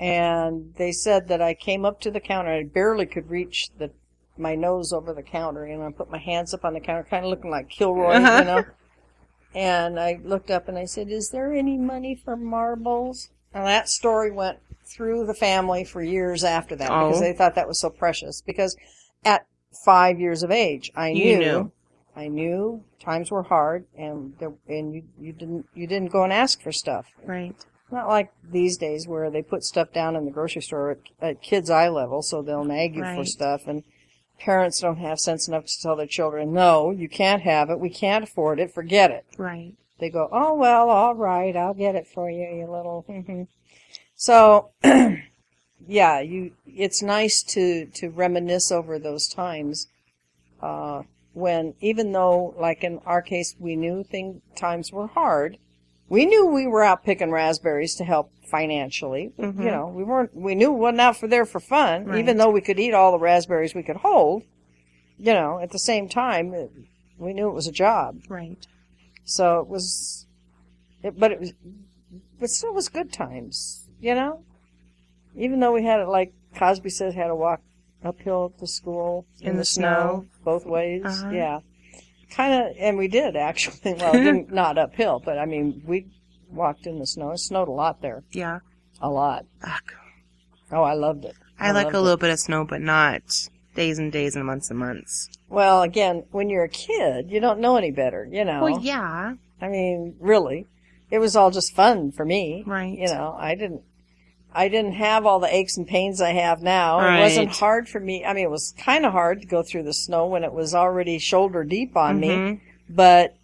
[0.00, 2.52] And they said that I came up to the counter.
[2.52, 3.90] I barely could reach the
[4.38, 7.24] my nose over the counter, and I put my hands up on the counter, kind
[7.24, 8.38] of looking like Kilroy, Uh-huh.
[8.38, 8.64] you know.
[9.54, 13.88] And I looked up and I said, "Is there any money for marbles?" And that
[13.88, 17.20] story went through the family for years after that because Oh.
[17.20, 18.42] they thought that was so precious.
[18.42, 18.76] Because
[19.24, 19.46] at
[19.84, 21.72] five years of age, I You knew, knew.
[22.14, 26.32] I knew times were hard, and there, and you you didn't you didn't go and
[26.32, 27.06] ask for stuff.
[27.24, 27.54] Right.
[27.90, 31.40] Not like these days where they put stuff down in the grocery store at, at
[31.42, 33.82] kids' eye level, so they'll nag you for stuff, and
[34.38, 37.80] parents don't have sense enough to tell their children, "No, you can't have it.
[37.80, 38.72] We can't afford it.
[38.72, 39.74] Forget it." Right.
[39.98, 43.48] They go, "Oh well, all right, I'll get it for you, you little." mhm."
[44.14, 44.70] so,
[45.86, 46.52] yeah, you.
[46.66, 49.88] It's nice to to reminisce over those times
[50.62, 51.02] uh,
[51.34, 55.58] when, even though, like in our case, we knew thing times were hard.
[56.08, 59.32] We knew we were out picking raspberries to help financially.
[59.38, 59.58] Mhm.
[59.62, 60.34] You know, we weren't.
[60.34, 62.18] We knew we wasn't out for there for fun, Right.
[62.18, 64.42] even though we could eat all the raspberries we could hold.
[65.18, 66.70] You know, at the same time, it,
[67.18, 68.20] we knew it was a job.
[68.28, 68.64] Right.
[69.24, 70.26] So it was,
[71.02, 71.52] it, but it was,
[72.40, 74.44] but still was good times, you know?
[75.36, 77.60] Even though we had it like Cosby says, had to walk
[78.02, 80.24] uphill to school In the snow.
[80.44, 81.02] both ways.
[81.04, 81.30] Uh-huh.
[81.30, 81.60] Yeah.
[82.30, 83.94] Kind of, and we did actually.
[83.94, 86.06] Well, didn't, not uphill, but I mean, we
[86.50, 87.32] walked in the snow.
[87.32, 88.24] It snowed a lot there.
[88.32, 88.60] Yeah.
[89.00, 89.46] A lot.
[89.62, 89.92] Ugh.
[90.70, 91.34] Oh, I loved it.
[91.58, 92.02] I like loved a it.
[92.02, 93.22] little bit of snow, but not
[93.74, 95.30] days and days and months and months.
[95.48, 98.62] Well, again, when you're a kid, you don't know any better, you know?
[98.62, 99.34] Well, yeah.
[99.60, 100.66] I mean, really,
[101.10, 102.64] it was all just fun for me.
[102.66, 102.98] Right.
[102.98, 103.82] You know, I didn't,
[104.54, 107.00] I didn't have all the aches and pains I have now.
[107.00, 108.24] It wasn't hard for me.
[108.24, 110.74] I mean, it was kind of hard to go through the snow when it was
[110.74, 112.60] already shoulder deep on me, Mhm.
[112.88, 113.34] but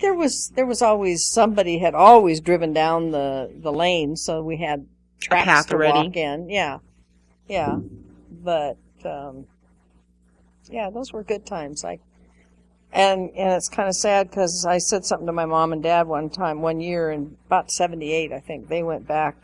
[0.00, 4.56] there was, there was always, somebody had always driven down the, the lane, so we
[4.56, 4.86] had
[5.20, 6.08] tracks to already.
[6.08, 6.48] walk in.
[6.50, 6.78] Yeah.
[7.48, 7.78] Yeah.
[8.42, 9.46] But, um,
[10.68, 11.84] yeah, those were good times.
[11.84, 11.98] I,
[12.92, 16.08] and and it's kind of sad because I said something to my mom and dad
[16.08, 19.36] one time, one year in about '78, I think they went back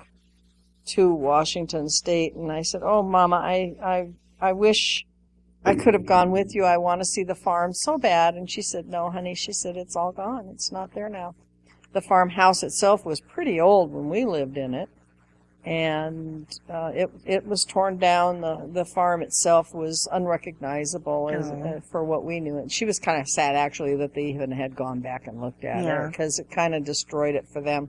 [0.87, 4.09] to Washington State, and I said, "Oh, Mama, I I
[4.41, 5.05] I wish
[5.65, 6.65] I could have gone with you.
[6.65, 9.77] I want to see the farm so bad." And she said, "No, honey," she said,
[9.77, 10.49] "it's all gone.
[10.53, 11.35] It's not there now."
[11.93, 14.89] The farmhouse itself was pretty old when we lived in it,
[15.65, 18.41] and uh, it it was torn down.
[18.41, 22.59] The the farm itself was unrecognizable as, uh, for what we knew.
[22.59, 25.65] And she was kind of sad actually that they even had gone back and looked
[25.65, 26.07] at Yeah.
[26.07, 27.89] it because it kind of destroyed it for them.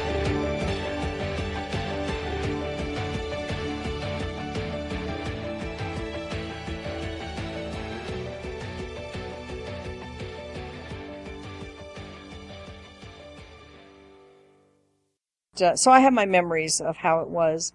[15.61, 17.73] Uh, so I have my memories of how it was,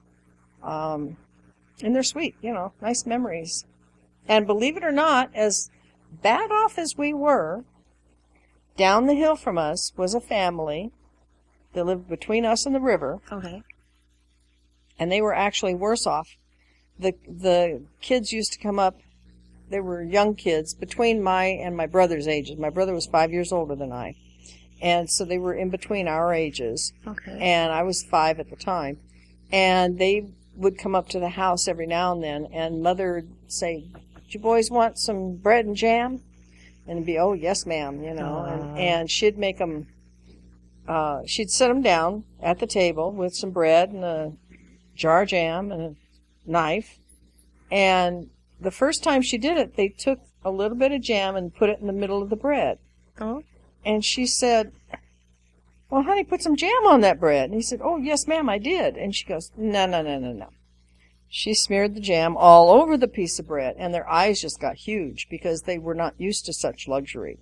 [0.63, 1.17] um,
[1.83, 3.65] and they're sweet, you know, nice memories.
[4.29, 5.71] And believe it or not, as
[6.23, 7.65] bad off as we were,
[8.77, 10.91] down the hill from us was a family
[11.73, 13.63] that lived between us and the river, Okay.
[14.99, 16.37] and they were actually worse off.
[16.99, 19.01] The the kids used to come up.
[19.69, 22.57] They were young kids between my and my brother's ages.
[22.57, 24.15] My brother was five years older than I,
[24.81, 27.39] and so they were in between our ages Okay.
[27.41, 28.99] and I was five at the time.
[29.53, 33.33] And they would come up to the house every now and then, and mother would
[33.53, 36.23] say, "Do you boys want some bread and jam?"
[36.89, 38.35] And it'd be, "Oh yes, ma'am," you know.
[38.35, 38.47] Aw.
[38.53, 39.87] And, and she'd make them.
[40.89, 44.33] Uh, she'd set them down at the table with some bread and a
[44.95, 45.95] jar of jam and a
[46.51, 46.99] knife.
[47.71, 48.31] And
[48.61, 51.69] the first time she did it, they took a little bit of jam and put
[51.71, 52.79] it in the middle of the bread.
[53.21, 53.43] oh.
[53.87, 54.73] And she said,
[55.89, 57.45] Well, honey, put some jam on that bread.
[57.45, 58.97] And he said, Oh, yes, ma'am, I did.
[58.97, 60.49] And she goes, No, no, no, no, no.
[61.29, 64.77] She smeared the jam all over the piece of bread, and their eyes just got
[64.77, 67.39] huge because they were not used to such luxury.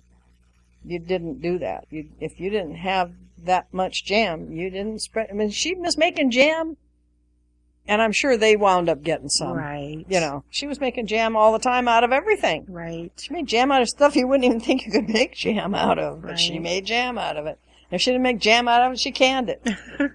[0.83, 1.85] You didn't do that.
[1.89, 5.29] You, if you didn't have that much jam, you didn't spread.
[5.31, 6.77] I mean, she was making jam
[7.87, 9.53] And I'm sure they wound up getting some.
[9.53, 10.05] right.
[10.09, 12.65] You know, she was making jam all the time out of everything.
[12.67, 13.11] Right.
[13.17, 15.99] She made jam out of stuff you wouldn't even think you could make jam out
[15.99, 17.59] of, but she made jam out of it.
[17.91, 19.61] If she didn't make jam out of it, she canned it.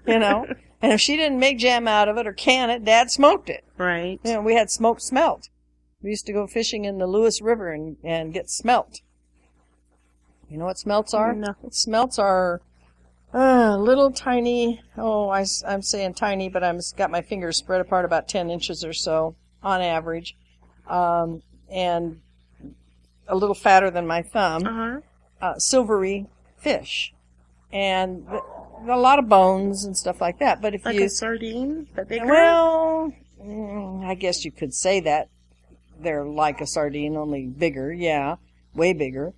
[0.05, 0.45] You know?
[0.81, 3.63] and if she didn't make jam out of it or can it, Dad smoked it.
[3.77, 4.19] Right.
[4.23, 5.49] You know, we had smoked smelt.
[6.01, 9.01] We used to go fishing in the Lewis River and, and get smelt.
[10.49, 11.33] You know what smelts are?
[11.33, 11.55] No.
[11.69, 12.61] Smelts are
[13.33, 18.05] uh, little tiny, oh, I, am saying tiny, but I've got my fingers spread apart
[18.05, 20.35] about 10 inches or so on average.
[20.87, 22.19] Um, and
[23.27, 24.67] a little fatter than my thumb.
[24.67, 25.01] Uh huh.
[25.41, 26.27] Uh, silvery
[26.57, 27.13] fish.
[27.71, 28.43] And th-
[28.87, 30.61] a lot of bones and stuff like that.
[30.61, 32.25] But if Like you a sardine, but bigger.
[32.25, 35.29] well, mm, I guess you could say that
[35.99, 37.93] they're like a sardine, only bigger.
[37.93, 38.35] Yeah,
[38.75, 39.33] way bigger.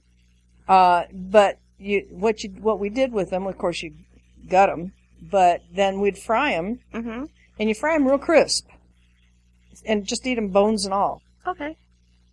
[0.68, 3.94] Uh, but you, what you, what we did with them, of course, you
[4.50, 7.26] gut them, but then we'd fry them, Mm-hmm.
[7.60, 8.68] and you fry them real crisp,
[9.86, 11.22] and just eat them bones and all.
[11.46, 11.76] Okay.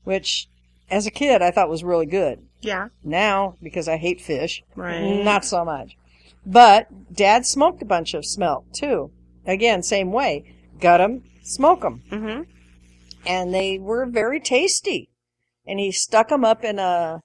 [0.04, 0.48] Which,
[0.90, 2.40] as a kid, I thought was really good.
[2.60, 2.88] Yeah.
[3.02, 5.22] Now, because I hate fish, Right.
[5.24, 5.96] not so much.
[6.44, 9.10] But Dad smoked a bunch of smelt too.
[9.46, 10.54] Again, same way.
[10.80, 12.02] Gut them, smoke them.
[12.10, 12.42] Mm-hmm.
[13.26, 15.08] and they were very tasty.
[15.66, 17.20] And he stuck them up in a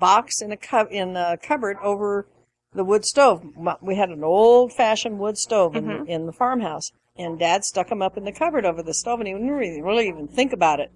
[0.00, 2.26] box in a cu- in a cupboard over
[2.72, 3.44] the wood stove.
[3.80, 6.04] We had an old fashioned wood stove in, Mhm.
[6.06, 9.20] the, in the farmhouse, and Dad stuck them up in the cupboard over the stove,
[9.20, 10.90] and he didn't really, really even think about it.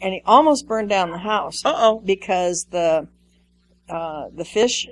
[0.00, 2.00] And he almost burned down the house Uh oh.
[2.00, 3.08] because the
[3.88, 4.88] uh, the fish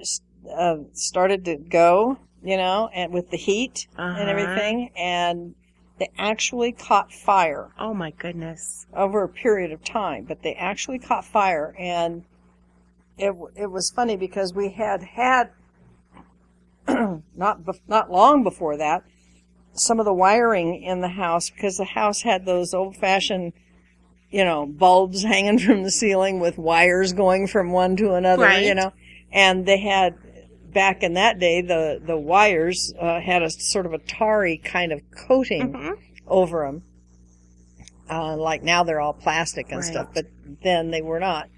[0.52, 4.18] uh, started to go, you know, and with the heat Uh-huh.
[4.18, 5.54] and everything, and
[5.98, 8.86] they actually caught fire Oh my goodness.
[8.94, 12.24] over a period of time, but they actually caught fire, and
[13.18, 15.50] it it was funny because we had had
[17.36, 19.02] not bef- not long before that
[19.74, 23.52] some of the wiring in the house because the house had those old fashioned
[24.30, 28.64] you know bulbs hanging from the ceiling with wires going from one to another Right.
[28.64, 28.92] you know
[29.32, 30.14] and they had
[30.72, 34.92] back in that day the the wires uh, had a sort of a tarry kind
[34.92, 35.92] of coating Mm-hmm.
[36.26, 36.82] over them.
[38.10, 39.84] Uh, like now they're all plastic and Right.
[39.84, 40.24] stuff, but
[40.62, 41.48] then they were not.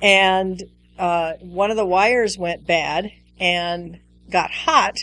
[0.00, 0.62] And
[0.98, 3.98] uh, one of the wires went bad and
[4.30, 4.98] got hot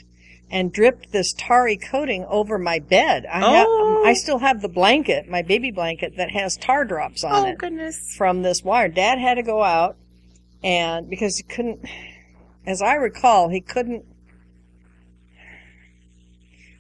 [0.51, 3.25] and dripped this tarry coating over my bed.
[3.25, 3.97] I Oh.
[4.03, 7.47] have, I still have the blanket, my baby blanket that has tar drops on it.
[7.47, 8.13] Oh it goodness.
[8.15, 8.87] from this wire.
[8.89, 9.97] Dad had to go out
[10.63, 11.79] and because he couldn't,
[12.65, 14.05] as I recall, he couldn't.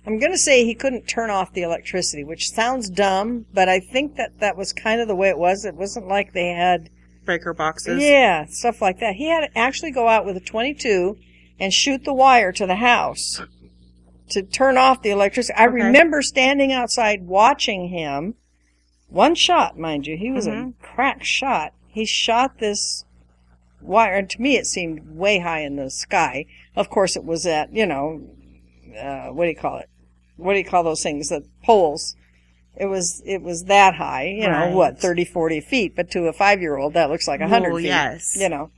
[0.07, 3.79] I'm going to say he couldn't turn off the electricity, which sounds dumb, but I
[3.79, 5.65] think that that was kind of the way it was.
[5.65, 6.91] It wasn't like they had,
[7.25, 8.01] Breaker boxes.
[8.01, 9.15] yeah, stuff like that.
[9.15, 11.17] He had to actually go out with a 22
[11.59, 13.41] and shoot the wire to the house
[14.29, 15.57] to turn off the electricity.
[15.57, 15.73] I Okay.
[15.75, 18.35] remember standing outside watching him.
[19.07, 20.17] One shot, mind you.
[20.17, 20.69] He was Mhm.
[20.69, 21.73] a crack shot.
[21.87, 23.05] He shot this
[23.81, 26.45] wire, and to me it seemed way high in the sky.
[26.75, 28.21] Of course, it was at, you know,
[28.99, 29.89] uh, what do you call it?
[30.37, 31.29] What do you call those things?
[31.29, 32.15] The poles.
[32.77, 36.33] It was, it was that high, you know, what, 30, 40 feet, but to a
[36.33, 37.85] five year old, that looks like a hundred feet.
[37.85, 38.35] yes.
[38.35, 38.71] You know.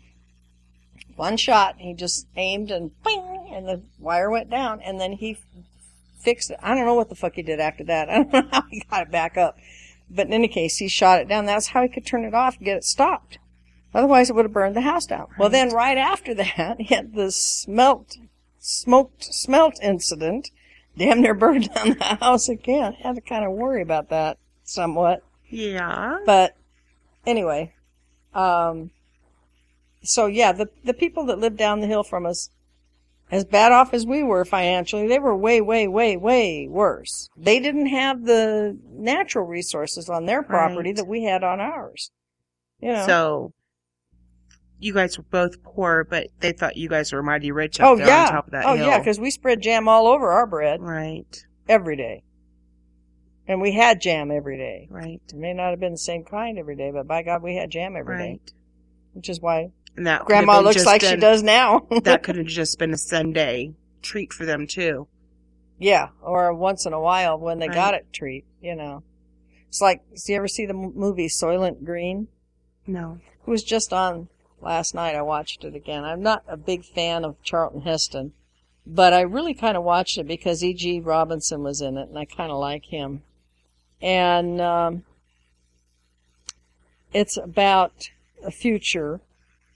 [1.15, 5.37] One shot, he just aimed and bing, and the wire went down, and then he
[6.19, 6.59] fixed it.
[6.61, 8.09] I don't know what the fuck he did after that.
[8.11, 9.57] I don't know how he got it back up.
[10.09, 11.45] But in any case, he shot it down.
[11.45, 13.39] That's how he could turn it off and get it stopped.
[13.93, 15.27] Otherwise, it would have burned the house down.
[15.39, 18.17] Well, then right after that, he had the smelt,
[18.59, 20.51] smoked smelt incident.
[20.97, 22.93] Damn near burned down the house again.
[22.93, 25.23] Had to kind of worry about that somewhat.
[25.49, 26.19] Yeah.
[26.25, 26.55] But
[27.25, 27.73] anyway,
[28.33, 28.91] um,
[30.03, 32.49] so yeah, the the people that lived down the hill from us,
[33.31, 37.29] as bad off as we were financially, they were way, way, way, way worse.
[37.37, 40.95] They didn't have the natural resources on their property Right.
[40.97, 42.11] that we had on ours.
[42.81, 43.05] You know.
[43.05, 43.53] So
[44.79, 47.95] you guys were both poor, but they thought you guys were mighty rich up oh
[47.95, 48.25] there yeah.
[48.27, 48.87] on top of that oh hill.
[48.87, 52.23] yeah, because we spread jam all over our bread right, every day,
[53.47, 54.87] and we had jam every day.
[54.89, 57.55] right, It may not have been the same kind every day, but by God, we
[57.55, 58.53] had jam every day, right.
[59.13, 61.87] which is why And that Grandma looks like she does now.
[62.03, 65.07] that could have just been a Sunday treat for them too.
[65.79, 67.75] Yeah, or once in a while when they Right.
[67.75, 69.03] got it treat, you know.
[69.67, 72.27] It's like, do you ever see the movie Soylent Green?
[72.87, 73.19] No.
[73.45, 74.27] It was just on
[74.61, 75.15] last night.
[75.15, 76.03] I watched it again.
[76.03, 78.33] I'm not a big fan of Charlton Heston,
[78.85, 81.01] but I really kind of watched it because E.G.
[81.01, 83.23] Robinson was in it, and I kind of like him.
[84.01, 85.03] And um,
[87.13, 88.09] it's about
[88.43, 89.21] a future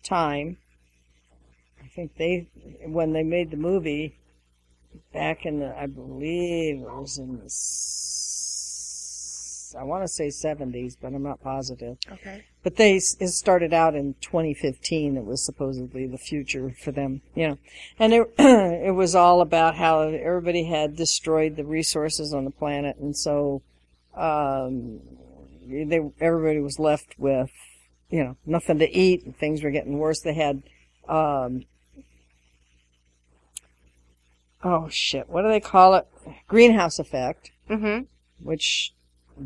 [0.04, 0.58] time.
[1.84, 2.48] I think they,
[2.86, 4.16] when they made the movie,
[5.14, 7.50] back in the, I believe it was in the
[9.76, 11.98] I want to say 70s, but I'm not positive.
[12.12, 12.44] Okay.
[12.64, 15.18] But they it started out in 2015.
[15.18, 17.58] It was supposedly the future for them, you know,
[17.98, 22.98] and it it was all about how everybody had destroyed the resources on the planet,
[22.98, 23.62] and so
[24.16, 25.00] um,
[25.68, 27.52] they everybody was left with
[28.12, 30.20] you know nothing to eat, and things were getting worse.
[30.20, 30.62] They had
[31.10, 31.66] um,
[34.64, 36.08] oh shit, what do they call it?
[36.48, 38.04] Greenhouse effect Mm-hmm.
[38.44, 38.94] which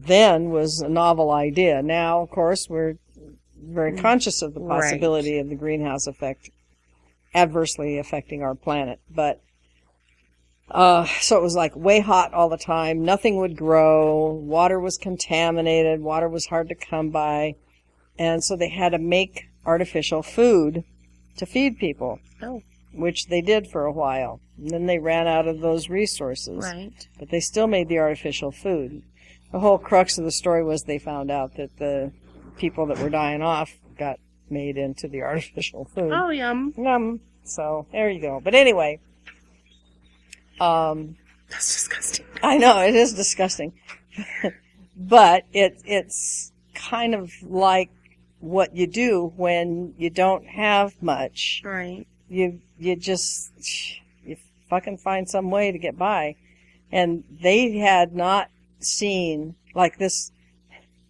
[0.04, 1.82] then was a novel idea.
[1.82, 2.98] Now, of course, we're
[3.62, 4.82] very conscious of the Right.
[4.82, 6.50] possibility of the greenhouse effect
[7.34, 9.00] adversely affecting our planet.
[9.10, 9.41] But,
[10.70, 13.04] uh, so it was like way hot all the time.
[13.04, 14.32] Nothing would grow.
[14.34, 16.02] Water was contaminated.
[16.02, 17.56] Water was hard to come by.
[18.18, 20.84] And so they had to make artificial food
[21.38, 22.62] to feed people, Oh,
[22.93, 24.39] which they did for a while.
[24.58, 27.08] And then they ran out of those resources right.
[27.20, 29.04] but they still made the artificial food.
[29.56, 32.12] The whole crux of the story was they found out that the
[32.58, 36.12] people that were dying off got made into the artificial food.
[36.12, 36.74] Oh, yum.
[36.78, 37.22] Yum.
[37.45, 38.41] So there you go.
[38.43, 38.99] But anyway,
[40.60, 41.16] um,
[41.49, 42.26] That's disgusting.
[42.43, 43.72] I know it is disgusting,
[44.97, 47.91] but it it's kind of like
[48.41, 52.06] what you do when you don't have much Right.
[52.28, 53.53] you you just
[54.26, 54.36] you
[54.70, 56.36] fucking find some way to get by
[56.91, 58.49] and they had not
[58.80, 60.32] seen like this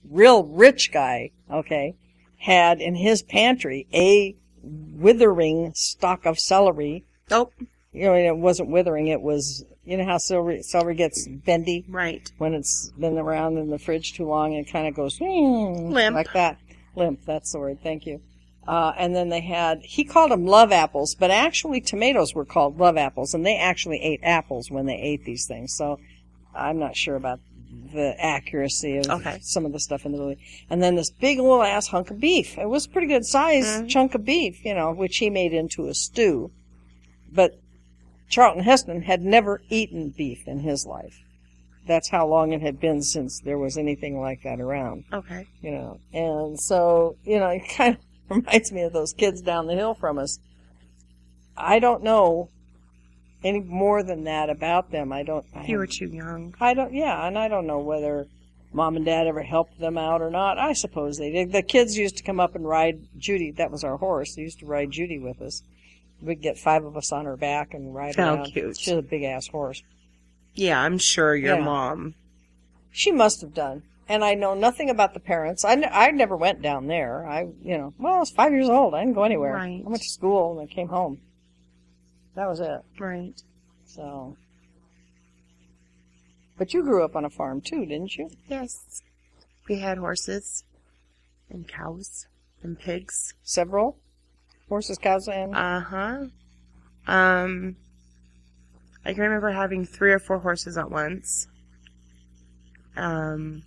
[0.09, 1.95] real rich guy okay
[2.37, 7.49] had in his pantry a withering stalk of celery Oh,
[7.91, 12.31] you know it wasn't withering it was you know how celery celery gets bendy right.
[12.37, 16.15] when it's been around in the fridge too long and kind of goes hmm, Limp.
[16.15, 16.59] like that.
[16.95, 17.79] Limp, that's the word.
[17.83, 18.21] Thank you.
[18.67, 22.79] Uh, and then they had, he called them love apples, but actually tomatoes were called
[22.79, 25.75] love apples, and they actually ate apples when they ate these things.
[25.75, 25.99] So
[26.55, 27.39] I'm not sure about
[27.93, 29.39] the accuracy of Okay.
[29.41, 30.37] some of the stuff in the movie.
[30.69, 32.57] And then this big old ass hunk of beef.
[32.57, 33.89] It was a pretty good size Mhm.
[33.89, 36.51] chunk of beef, you know, which he made into a stew.
[37.31, 37.59] But
[38.29, 41.21] Charlton Heston had never eaten beef in his life.
[41.87, 45.45] That's how long it had been since there was anything like that around, Okay.
[45.61, 45.99] you know.
[46.13, 47.97] And so, you know, it kind
[48.29, 50.39] of reminds me of those kids down the hill from us.
[51.55, 52.49] I don't know
[53.43, 55.11] any more than that about them.
[55.11, 55.45] I don't.
[55.55, 56.55] I You were too young.
[56.59, 56.93] I don't.
[56.93, 58.27] Yeah, and I don't know whether
[58.73, 60.57] mom and dad ever helped them out or not.
[60.57, 61.51] I suppose they did.
[61.51, 63.51] The kids used to come up and ride Judy.
[63.51, 64.35] That was our horse.
[64.35, 65.61] They used to ride Judy with us.
[66.21, 68.45] We'd get five of us on her back and ride How around.
[68.51, 68.77] cute.
[68.79, 69.83] She's a big ass horse.
[70.53, 71.63] Yeah, I'm sure your Yeah.
[71.63, 72.15] mom.
[72.91, 73.83] She must have done.
[74.07, 75.65] And I know nothing about the parents.
[75.65, 77.27] I, n- I never went down there.
[77.27, 78.93] I, you know, well, I was five years old.
[78.93, 79.53] I didn't go anywhere.
[79.55, 79.81] Right.
[79.85, 81.19] I went to school and I came home.
[82.35, 82.81] That was it.
[82.99, 83.41] Right.
[83.85, 84.35] So.
[86.57, 88.29] But you grew up on a farm too, didn't you?
[88.47, 89.01] Yes.
[89.67, 90.63] We had horses
[91.49, 92.27] and cows
[92.61, 93.33] and pigs.
[93.43, 93.97] Several?
[94.69, 95.55] Horses, cows, and.
[95.55, 96.25] Uh huh.
[97.07, 97.75] Um,
[99.05, 101.47] I can remember having three or four horses at once.
[102.97, 103.63] Um,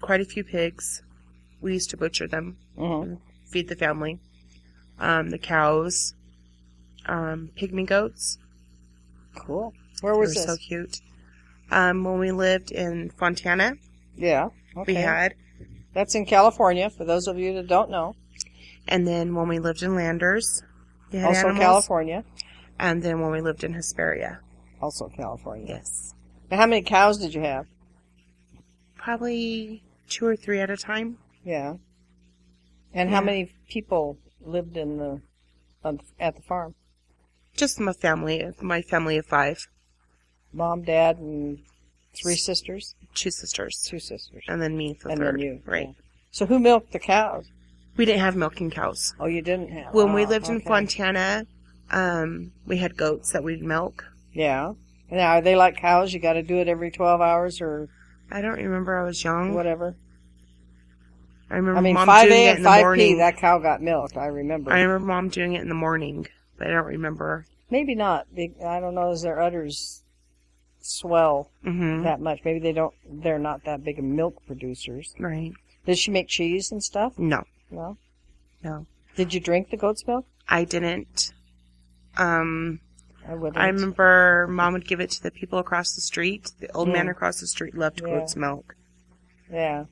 [0.00, 1.02] quite a few pigs.
[1.60, 3.18] We used to butcher them, Mhm.
[3.46, 4.20] feed the family.
[4.98, 6.14] Um, the cows,
[7.06, 8.38] um, pygmy goats.
[9.34, 9.72] Cool.
[10.00, 10.44] Where They was were this?
[10.44, 11.00] so cute.
[11.70, 13.74] Um, when we lived in Fontana,
[14.16, 14.48] yeah.
[14.76, 14.92] Okay.
[14.92, 15.34] we had,
[15.94, 18.14] That's in California, for those of you that don't know.
[18.88, 20.62] and then when we lived in Landers,
[21.12, 21.58] we had Also animals.
[21.60, 22.24] California.
[22.78, 24.40] And then when we lived in Hesperia,
[24.80, 25.66] Also California.
[25.68, 26.14] yes,
[26.50, 27.66] Now, how many cows did you have?
[28.96, 31.18] probably two or three at a time.
[31.44, 31.74] Yeah.
[32.94, 33.24] And how Yeah.
[33.26, 35.22] many people lived in the
[35.84, 36.74] on, at the farm?
[37.56, 39.68] Just my family, my family of five,
[40.52, 41.58] Mom, dad, and
[42.14, 45.34] three sisters, two sisters, two sisters, and then me for and third.
[45.34, 45.62] then you.
[45.66, 45.88] right?
[45.88, 45.92] Yeah.
[46.30, 47.46] So who milked the cows?
[47.96, 49.92] We didn't have milking cows Oh, you didn't have.
[49.94, 50.60] when we Oh, lived in.
[50.62, 51.46] Fontana.
[51.90, 54.04] Um, we had goats that we'd milk.
[54.32, 54.72] Yeah.
[55.10, 56.14] Now, are they like cows?
[56.14, 57.90] You got to do it every twelve hours or
[58.30, 58.96] I don't remember.
[58.98, 59.52] I was young.
[59.54, 59.94] whatever.
[61.50, 63.14] I remember I mean, mom five doing a it in the five p.
[63.16, 64.16] That cow got milked.
[64.16, 64.72] I remember.
[64.72, 66.26] I remember mom doing it in the morning,
[66.62, 67.46] I don't remember.
[67.70, 68.26] Maybe not.
[68.36, 69.10] I don't know.
[69.10, 70.02] Does their udders
[70.80, 72.40] swell hmm that much?
[72.44, 72.94] Maybe they don't.
[73.08, 75.14] They're not that big of milk producers.
[75.18, 75.52] Right?
[75.86, 77.18] Did she make cheese and stuff?
[77.18, 77.96] No, No.
[78.62, 78.86] no,
[79.16, 80.26] Did you drink the goat's milk?
[80.48, 81.32] I didn't.
[82.16, 82.80] Um,
[83.26, 83.56] I wouldn't.
[83.56, 86.52] I remember mom would give it to the people across the street.
[86.60, 88.08] The old man across the street loved Yeah.
[88.18, 88.76] goat's milk,
[89.50, 89.86] Yeah.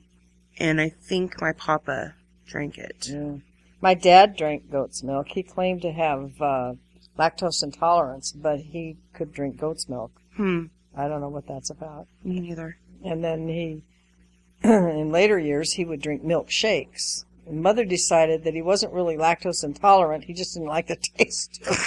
[0.59, 2.13] and I think my papa
[2.45, 3.07] drank it.
[3.09, 3.37] Yeah.
[3.81, 5.29] My dad drank goat's milk.
[5.29, 6.73] He claimed to have uh,
[7.17, 10.11] lactose intolerance, but he could drink goat's milk.
[10.35, 10.65] Hmm.
[10.95, 12.07] I don't know what that's about.
[12.23, 12.77] Me neither.
[13.03, 13.81] And then he,
[14.63, 17.25] in later years, he would drink milkshakes.
[17.47, 20.25] And mother decided that he wasn't really lactose intolerant.
[20.25, 21.77] He just didn't like the taste of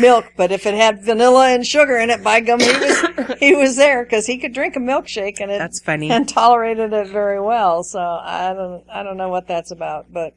[0.00, 0.26] milk.
[0.36, 3.76] But if it had vanilla and sugar in it, by gum, he was, he was
[3.76, 6.10] there because he could drink a milkshake and it, That's funny.
[6.10, 7.84] and tolerated it very well.
[7.84, 10.34] So I don't, I don't know what that's about, but.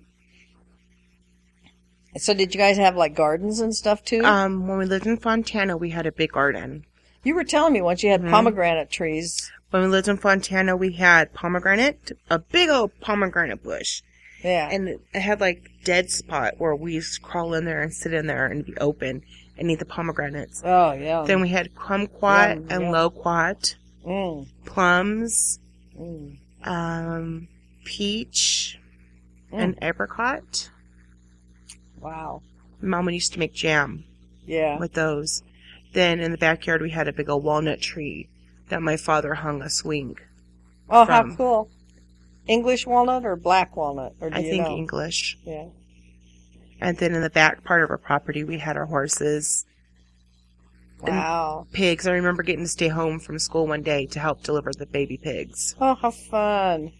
[2.16, 4.24] So did you guys have like gardens and stuff too?
[4.24, 6.86] Um, when we lived in Fontana, we had a big garden.
[7.24, 8.24] you were telling me once you Mm-hmm.
[8.26, 9.52] had pomegranate trees.
[9.70, 14.02] When we lived in Fontana, we had pomegranate, a big old pomegranate bush.
[14.44, 14.70] Yeah.
[14.72, 18.14] And it had like dead spot where we used to crawl in there and sit
[18.14, 19.24] in there and be open
[19.58, 20.62] and eat the pomegranates.
[20.64, 21.24] oh yeah.
[21.28, 25.60] Then we had kumquat and loquat, mm, plums,
[26.00, 26.38] mm.
[26.64, 27.48] um,
[27.84, 28.80] peach,
[29.52, 29.64] Mm.
[29.64, 30.70] and apricot.
[32.00, 32.42] Wow.
[32.82, 34.04] Mama used to make jam
[34.46, 34.78] Yeah.
[34.80, 35.44] with those.
[35.94, 38.30] Then in the backyard we had a big old walnut tree
[38.70, 40.18] that my father hung a swing.
[40.90, 41.70] Oh, from- how cool.
[42.48, 44.14] English walnut or black walnut?
[44.22, 44.76] Or I think know?
[44.78, 45.38] English.
[45.44, 45.68] Yeah.
[46.80, 49.66] And then in the back part of our property we had our horses,
[51.02, 51.68] Wow.
[51.74, 52.08] pigs.
[52.08, 55.18] I remember getting to stay home from school one day to help deliver the baby
[55.18, 55.76] pigs.
[55.80, 56.92] Oh, how fun.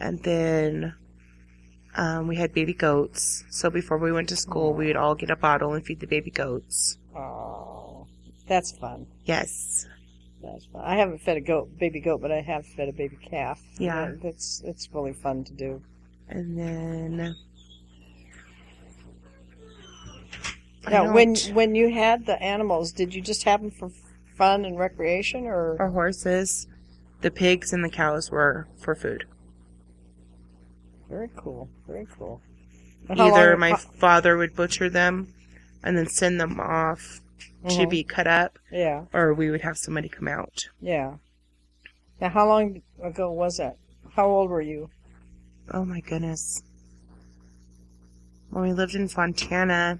[0.00, 0.94] And then
[1.96, 3.44] um, we had baby goats.
[3.50, 6.06] So before we went to school, we would all get a bottle and feed the
[6.06, 6.98] baby goats.
[7.16, 8.06] Oh,
[8.48, 9.06] that's fun.
[9.24, 9.86] Yes.
[10.42, 10.82] That's fun.
[10.84, 13.60] I haven't fed a goat, baby goat, but I have fed a baby calf.
[13.78, 14.06] Yeah.
[14.10, 15.82] That- That's, it's really fun to do.
[16.28, 17.36] And then.
[20.90, 23.90] Now, when, when you had the animals, did you just have them for
[24.36, 25.76] fun and recreation or?
[25.80, 26.66] our horses,
[27.22, 29.24] the pigs and the cows were for food.
[31.08, 31.68] Very cool.
[31.86, 32.40] Very cool.
[33.08, 35.32] How Either my father would butcher them
[35.82, 37.20] and then send them off
[37.68, 37.90] to Mhm.
[37.90, 39.04] be cut up, Yeah.
[39.12, 40.68] or we would have somebody come out.
[40.80, 41.16] Yeah.
[42.20, 43.76] Now, how long ago was that?
[44.12, 44.90] How old were you?
[45.70, 46.62] Oh my goodness.
[48.50, 49.98] When we lived in Fontana,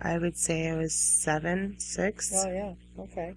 [0.00, 2.32] I would say I was seven, six.
[2.34, 2.74] Oh, yeah.
[2.98, 3.34] Okay.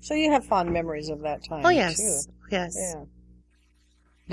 [0.00, 1.64] So you have fond memories of that time.
[1.64, 1.96] Oh, yes.
[1.96, 2.32] Too.
[2.50, 2.76] Yes.
[2.76, 3.04] Yeah.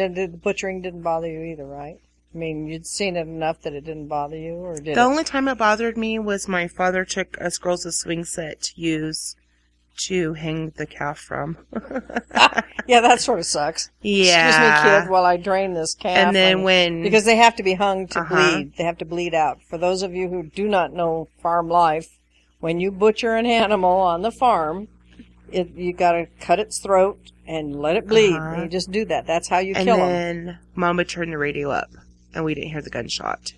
[0.08, 2.00] Did the butchering didn't bother you either, right?
[2.34, 5.04] I mean, you'd seen it enough that it didn't bother you, or did The it?
[5.04, 8.82] only time it bothered me was my father took us girls a swing set to
[8.82, 9.36] use
[10.08, 11.58] to hang the calf from.
[12.88, 13.90] yeah, that sort of sucks.
[14.02, 14.48] yeah.
[14.48, 16.18] Excuse me, kid, while I drain this calf.
[16.18, 18.36] And then when because they have to be hung to Uh-huh.
[18.36, 18.74] bleed.
[18.78, 19.62] They have to bleed out.
[19.62, 22.18] For those of you who do not know farm life,
[22.60, 24.88] when you butcher an animal on the farm,
[25.52, 28.36] it, you got to cut its throat and let it bleed.
[28.36, 28.52] Uh-huh.
[28.54, 29.26] And you just do that.
[29.26, 30.06] That's how you and kill them.
[30.10, 31.90] And then mom would turn the radio up
[32.34, 33.54] and we didn't hear the gunshot.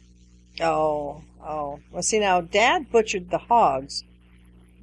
[0.62, 1.80] Oh, oh.
[1.92, 4.04] Well, see now, Dad butchered the hogs,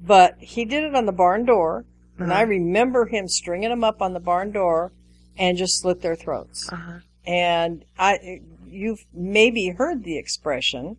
[0.05, 1.85] but he did it on the barn door,
[2.17, 2.45] and I Uh-huh.
[2.49, 4.91] remember him stringing them up on the barn door
[5.37, 6.71] and just slit their throats.
[6.71, 6.99] Uh-huh.
[7.25, 10.97] And I, you've maybe heard the expression.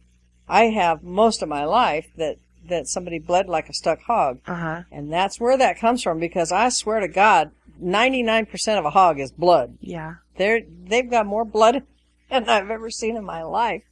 [0.48, 2.36] I have most of my life that
[2.68, 4.82] that somebody bled like a stuck hog, Uh-huh.
[4.92, 6.20] and that's where that comes from.
[6.20, 7.50] Because I swear to God,
[7.80, 9.76] ninety nine percent of a hog is blood.
[9.80, 10.14] Yeah.
[10.36, 11.82] They're they've got more blood
[12.30, 13.82] than I've ever seen in my life.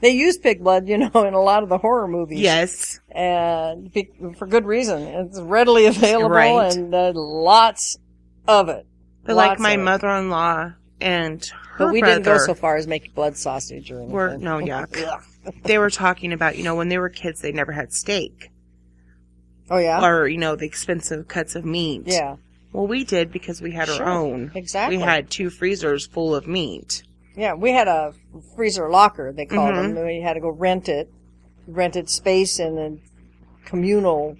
[0.00, 2.38] They use pig blood, you know, in a lot of the horror movies.
[2.38, 3.00] Yes.
[3.10, 5.02] and be, for good reason.
[5.02, 6.72] It's readily available Right.
[6.76, 7.98] and uh, lots
[8.46, 8.86] of it.
[9.24, 13.12] But like my mother-in-law and her But we brother, didn't go so far as make
[13.14, 14.12] blood sausage or anything.
[14.12, 15.22] Were- no, yuck.
[15.64, 18.50] They were talking about, you know, when they were kids, they never had steak
[19.70, 22.02] oh yeah, or, you know, the expensive cuts of meat.
[22.06, 22.36] yeah,
[22.72, 24.04] Well, we did because we had Sure.
[24.04, 24.52] our own.
[24.54, 24.96] exactly.
[24.98, 27.02] We had two freezers full of meat.
[27.36, 28.12] yeah, we had a
[28.56, 29.32] freezer locker.
[29.32, 29.94] They called Mhm.
[29.94, 30.06] them.
[30.06, 31.08] We had to go rent it,
[31.68, 32.96] rented space in a
[33.64, 34.36] communal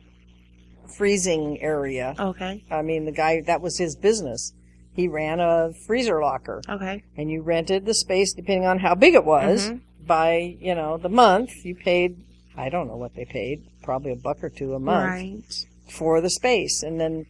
[0.87, 2.15] freezing area.
[2.19, 2.65] Okay.
[2.71, 4.53] I mean, the guy that was his business.
[4.95, 6.61] He ran a freezer locker.
[6.69, 7.05] Okay.
[7.17, 9.81] and you rented the space depending on how big it was Mhm.
[10.07, 12.17] by you know the month you paid
[12.57, 15.67] i don't know what they paid probably a buck or two a month Right.
[15.89, 17.27] for the space and then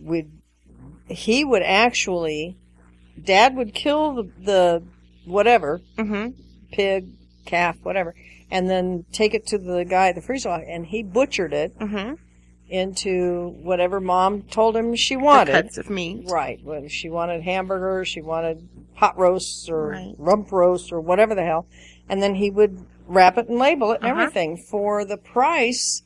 [0.00, 0.30] would
[1.08, 2.56] he would actually
[3.22, 4.82] dad would kill the, the
[5.24, 6.30] whatever Mm-hmm.
[6.72, 7.08] pig
[7.46, 8.14] calf whatever
[8.50, 12.14] and then take it to the guy at the freezer and he butchered it Mm-hmm.
[12.68, 16.26] into whatever mom told him she The wanted cuts of meat.
[16.30, 16.60] Right.
[16.62, 20.14] Well, she wanted hamburgers, she wanted hot roasts or Right.
[20.18, 21.66] rump roast or whatever the hell.
[22.10, 24.20] And then he would wrap it and label it and Uh-huh.
[24.22, 26.02] everything for the price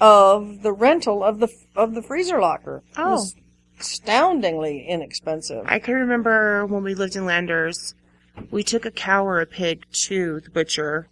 [0.00, 2.82] of the rental of the of the freezer locker.
[2.92, 3.10] It Oh.
[3.12, 3.36] was
[3.80, 5.64] astoundingly inexpensive.
[5.66, 7.94] I can remember when we lived in Landers,
[8.50, 11.08] we took a cow or a pig to the butcher,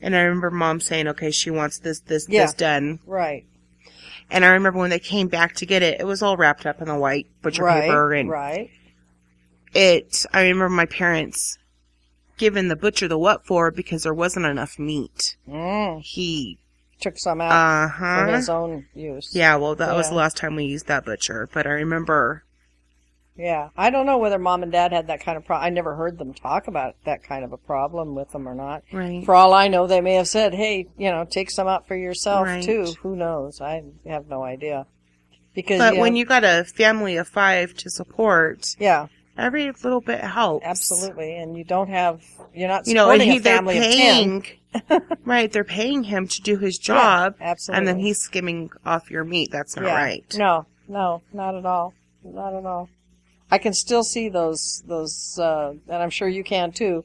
[0.00, 2.46] and I remember mom saying, "Okay, she wants this, this, Yeah.
[2.46, 3.44] this done," right.
[4.30, 6.80] And I remember when they came back to get it, it was all wrapped up
[6.82, 8.70] in the white butcher right, paper and right.
[9.74, 11.56] it, I remember my parents
[12.36, 15.36] giving the butcher the what for because there wasn't enough meat.
[15.48, 16.58] Mm, He,
[17.00, 17.88] took some out uh
[18.26, 19.30] for his own use.
[19.34, 22.44] Yeah, well, that was the last time we used that butcher, but I remember,
[23.36, 25.64] Yeah, I don't know whether mom and dad had that kind of problem.
[25.66, 28.82] I never heard them talk about that kind of a problem with them or not.
[28.92, 29.24] right.
[29.24, 31.94] For all I know, they may have said, "Hey, you know, take some out for
[31.96, 32.62] yourself Right.
[32.64, 33.60] too." Who knows?
[33.60, 34.86] I have no idea.
[35.54, 39.06] Because But yeah, when you got a family of five to support, yeah,
[39.38, 40.66] every little bit helps.
[40.66, 42.22] absolutely, and you don't have,
[42.54, 43.92] you're not You know, supporting he, a they're family of ten.
[44.42, 44.46] paying,
[45.24, 45.50] right?
[45.52, 47.78] They're paying him to do his job, Yeah, absolutely.
[47.78, 49.50] and then he's skimming off your meat.
[49.50, 49.94] That's not yeah.
[49.94, 50.36] right.
[50.36, 52.88] No, no, not at all, not at all.
[53.50, 57.04] I can still see those, those, uh, and I'm sure you can too.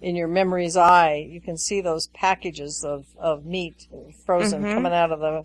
[0.00, 3.86] In your memory's eye, you can see those packages of, of meat
[4.26, 4.74] frozen Mhm.
[4.74, 5.44] coming out of the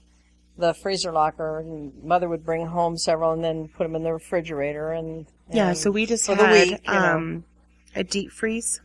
[0.60, 4.12] the freezer locker, and mother would bring home several and then put them in the
[4.12, 4.92] refrigerator.
[4.92, 7.16] And, Yeah, so we just had week, you know.
[7.16, 7.44] um,
[7.96, 8.82] a deep freeze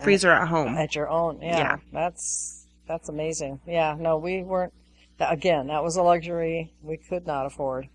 [0.00, 0.76] freezer at home.
[0.76, 1.40] at your own.
[1.40, 1.76] Yeah, Yeah.
[1.92, 3.60] that's that's amazing.
[3.66, 4.72] Yeah, no, we weren't.
[5.20, 7.88] Again, that was a luxury we could not afford.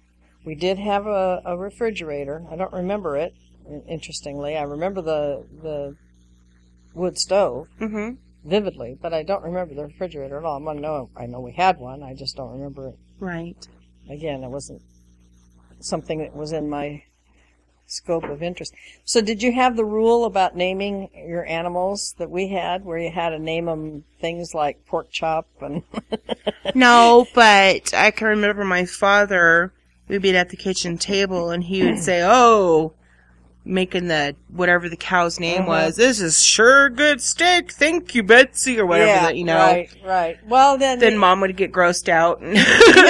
[0.45, 2.45] We did have a, a refrigerator.
[2.49, 3.33] I don't remember it.
[3.87, 5.95] Interestingly, I remember the the
[6.93, 8.11] wood stove hmm
[8.45, 10.67] vividly, but I don't remember the refrigerator at all.
[10.69, 12.01] I know I know we had one.
[12.01, 12.95] I just don't remember it.
[13.19, 13.67] Right.
[14.09, 14.81] Again, it wasn't
[15.81, 17.03] something that was in my
[17.87, 18.73] scope of interest.
[19.05, 23.09] So, did you have the rule about naming your animals that we had, where you
[23.11, 25.83] had to name them things like pork chop and
[26.75, 29.73] No, but I can remember my father.
[30.07, 32.93] We'd be at the kitchen table, and he would say, "Oh."
[33.69, 35.67] Making the whatever the cow's name Uh-huh.
[35.71, 35.97] was.
[35.97, 37.73] This is sure good steak.
[37.73, 39.57] Thank you, Betsy, or whatever yeah, that you know.
[39.57, 40.37] right, right.
[40.47, 42.41] Well, then, Then mom would get grossed out.
[42.41, 42.55] you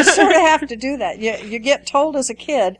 [0.03, 1.19] sort of have to do that.
[1.19, 2.79] You you get told as a kid,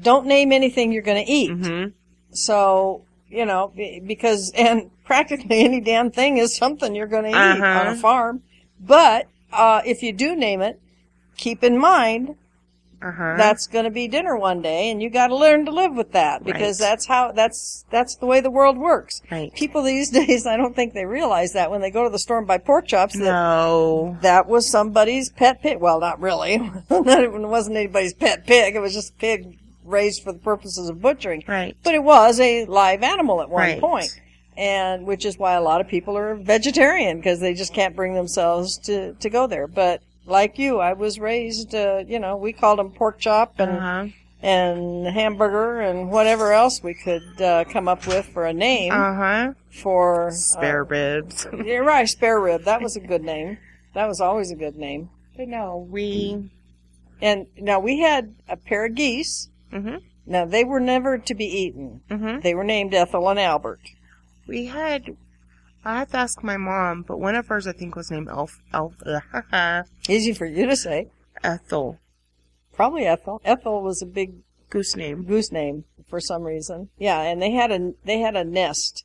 [0.00, 1.50] don't name anything you're going to eat.
[1.50, 1.84] hmm
[2.30, 3.72] So, you know,
[4.06, 7.90] because, and practically any damn thing is something you're going to eat on Uh-huh.
[7.90, 8.42] a farm.
[8.80, 10.80] But, uh, if you do name it,
[11.36, 12.34] keep in mind
[13.02, 13.34] Uh-huh.
[13.36, 16.12] that's going to be dinner one day and you got to learn to live with
[16.12, 16.88] that because Right.
[16.88, 19.20] that's how, that's, that's the way the world works.
[19.30, 19.52] Right.
[19.54, 22.38] People these days, I don't think they realize that when they go to the store
[22.38, 24.16] and buy pork chops that No.
[24.22, 25.78] that was somebody's pet pig.
[25.78, 26.54] Well, not really.
[26.90, 28.74] it wasn't anybody's pet pig.
[28.76, 31.44] It was just a pig raised for the purposes of butchering.
[31.46, 31.76] Right.
[31.82, 33.80] But it was a live animal at one Right.
[33.80, 34.20] point.
[34.56, 38.14] And which is why a lot of people are vegetarian because they just can't bring
[38.14, 39.66] themselves to, to go there.
[39.66, 43.70] But like you, I was raised, uh, you know, we called them pork chop and,
[43.70, 44.06] Uh-huh.
[44.42, 49.52] and hamburger and whatever else we could, uh, come up with for a name Uh-huh.
[49.70, 51.46] for, uh, Spare ribs.
[51.64, 52.64] you're right, spare rib.
[52.64, 53.58] That was a good name.
[53.94, 55.10] That was always a good name.
[55.36, 56.50] but no, we...
[57.20, 59.48] And now we had a pair of geese.
[59.70, 59.96] Hmm
[60.26, 62.00] Now they were never to be eaten.
[62.08, 63.80] hmm They were named Ethel and Albert.
[64.46, 65.16] We had...
[65.84, 68.60] I have to ask my mom, but one of hers I think was named Elf...
[68.72, 68.94] Elf...
[70.08, 71.08] Easy for you to say.
[71.44, 71.98] Ethel.
[72.72, 73.40] Probably Ethel.
[73.44, 74.34] Ethel was a big
[74.68, 75.22] Goose name.
[75.24, 76.88] goose name for some reason.
[76.98, 79.04] Yeah, and they had a they had a nest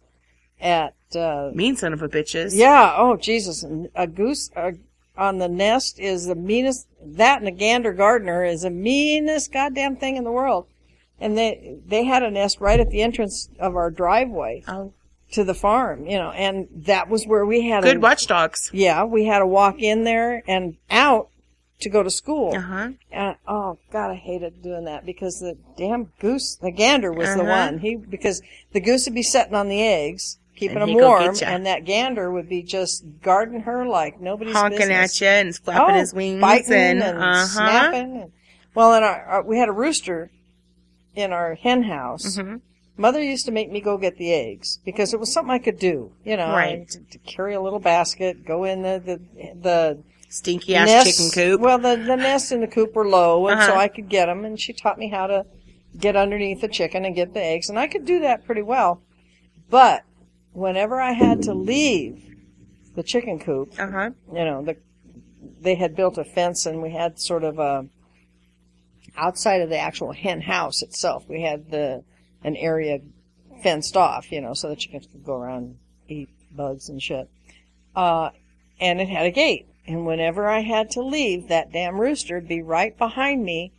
[0.59, 2.51] at uh Mean son of a bitches.
[2.55, 3.63] yeah, oh Jesus,
[3.95, 4.71] a goose uh,
[5.17, 9.95] on the nest is the meanest that and a gander gardener is the meanest goddamn
[9.97, 10.67] thing in the world.
[11.19, 14.93] And they they had a nest right at the entrance of our driveway Oh,
[15.33, 18.69] to the farm, you know, and that was where we had a good a, watchdogs.
[18.73, 21.29] Yeah, we had to walk in there and out
[21.81, 22.55] to go to school.
[22.55, 22.89] Uh-huh.
[23.11, 27.41] And oh God, I hated doing that because the damn goose, the gander was the
[27.41, 27.49] Uh-huh.
[27.71, 27.79] one.
[27.79, 28.41] He because
[28.71, 32.31] the goose would be setting on the eggs, keeping And them warm, and that gander
[32.31, 35.15] would be just guarding her like nobody's Honking business.
[35.15, 37.45] at you and flapping oh, his wings biting and, and, uh-huh.
[37.45, 38.21] snapping.
[38.21, 38.31] And,
[38.75, 40.29] well, in our, our we had a rooster
[41.15, 42.37] in our hen house.
[42.37, 42.61] Mhm.
[42.97, 45.79] Mother used to make me go get the eggs because it was something I could
[45.79, 46.11] do.
[46.23, 46.87] You know, Right.
[46.89, 49.19] to, to carry a little basket, go in the the
[49.59, 51.61] the Stinky ass nests- chicken coop.
[51.61, 53.79] Well, the the nests in the coop were low, and so Uh-huh.
[53.79, 54.45] I could get them.
[54.45, 55.45] And she taught me how to
[55.97, 59.01] get underneath the chicken and get the eggs, and I could do that pretty well.
[59.69, 60.03] But
[60.53, 62.23] whenever I had to leave
[62.95, 64.11] the chicken coop, Uh-huh.
[64.27, 64.77] you know, the
[65.59, 67.87] they had built a fence, and we had sort of a
[69.15, 71.27] outside of the actual hen house itself.
[71.27, 72.03] We had the
[72.43, 72.99] an area
[73.61, 75.77] fenced off, you know, so the chickens could go around and
[76.07, 77.29] eat bugs and shit.
[77.95, 78.31] Uh,
[78.79, 79.67] and it had a gate.
[79.85, 83.73] And whenever I had to leave, that damn rooster would be right behind me,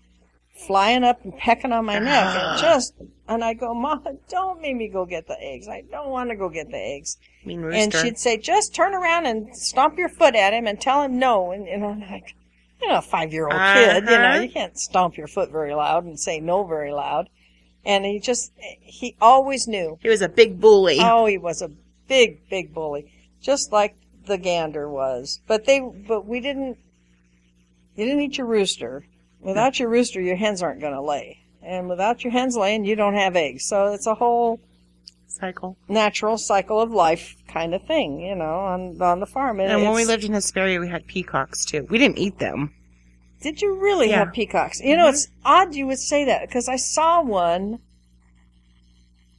[0.54, 2.94] flying up and pecking on my neck, and just,
[3.28, 5.66] and I go, Mom, don't make me go get the eggs.
[5.68, 7.16] I don't want to go get the eggs.
[7.44, 7.78] Mean rooster.
[7.82, 11.18] And she'd say, just turn around and stomp your foot at him and tell him
[11.18, 11.50] no.
[11.52, 12.34] And, and I'm like,
[12.80, 14.04] you know, a five year old kid.
[14.04, 14.40] You know, Uh-huh.
[14.42, 17.28] you can't stomp your foot very loud and say no very loud.
[17.84, 19.98] And he just, he always knew.
[20.02, 20.98] He was a big bully.
[21.00, 21.70] Oh, he was a
[22.06, 23.96] big, big bully, just like
[24.26, 25.40] the gander was.
[25.48, 26.78] But they, but we didn't.
[27.96, 29.04] You didn't eat your rooster.
[29.42, 32.96] Without your rooster, your hens aren't going to lay, and without your hens laying, you
[32.96, 33.64] don't have eggs.
[33.64, 34.60] So it's a whole
[35.26, 35.76] Cycle.
[35.88, 39.60] natural cycle of life kind of thing, you know, on on the farm.
[39.60, 41.86] And when we lived in Hesperia, we had peacocks too.
[41.90, 42.72] We didn't eat them.
[43.40, 44.18] Did you really Yeah.
[44.20, 44.80] have peacocks?
[44.80, 45.46] You know, it's mm-hmm.
[45.46, 47.80] odd you would say that because I saw one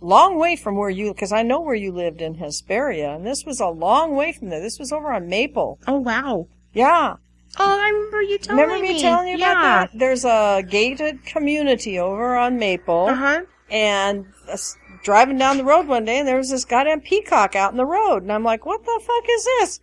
[0.01, 3.45] long way from where you, because I know where you lived in Hesperia, and this
[3.45, 4.60] was a long way from there.
[4.60, 5.80] This was over on Maple.
[5.88, 6.47] Oh wow.
[6.74, 7.16] Yeah.
[7.60, 8.64] Oh, I remember you telling me.
[8.64, 9.51] Remember me telling you yeah.
[9.51, 9.99] about that?
[9.99, 13.41] There's a gated community over on Maple, Uh huh.
[13.70, 17.72] and was driving down the road one day, and there was this goddamn peacock out
[17.72, 19.80] in the road, and I'm like, what the fuck is this?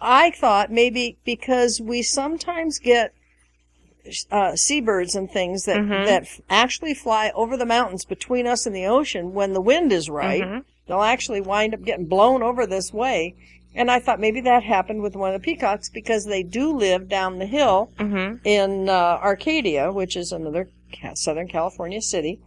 [0.00, 3.12] I thought maybe because we sometimes get
[4.32, 6.06] uh, seabirds and things that Mhm.
[6.06, 9.92] that f- actually fly over the mountains between us and the ocean when the wind
[9.92, 10.42] is right.
[10.42, 10.64] Mhm.
[10.88, 13.36] They'll actually wind up getting blown over this way.
[13.74, 17.08] And I thought maybe that happened with one of the peacocks because they do live
[17.08, 18.40] down the hill Mhm.
[18.44, 18.92] in uh,
[19.22, 22.38] Arcadia, which is another ca- Southern California city,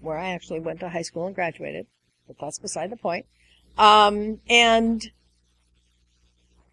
[0.00, 1.86] where I actually went to high school and graduated.
[2.28, 3.26] But that's beside the point.
[3.76, 5.10] Um, and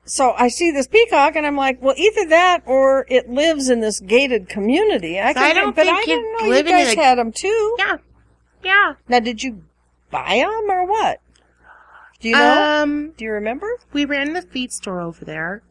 [0.06, 3.80] so I see this peacock, and I'm like, well, either that or it lives in
[3.82, 5.20] this gated community.
[5.20, 7.76] I, So I don't but think I didn't know you guys a- had them too.
[7.80, 7.98] Yeah.
[8.64, 8.94] Yeah.
[9.10, 9.64] Now, did you
[10.12, 11.20] buy them or what?
[12.20, 12.82] Do you know?
[12.84, 13.68] Um, Do you remember?
[13.94, 15.62] we ran the feed store over there,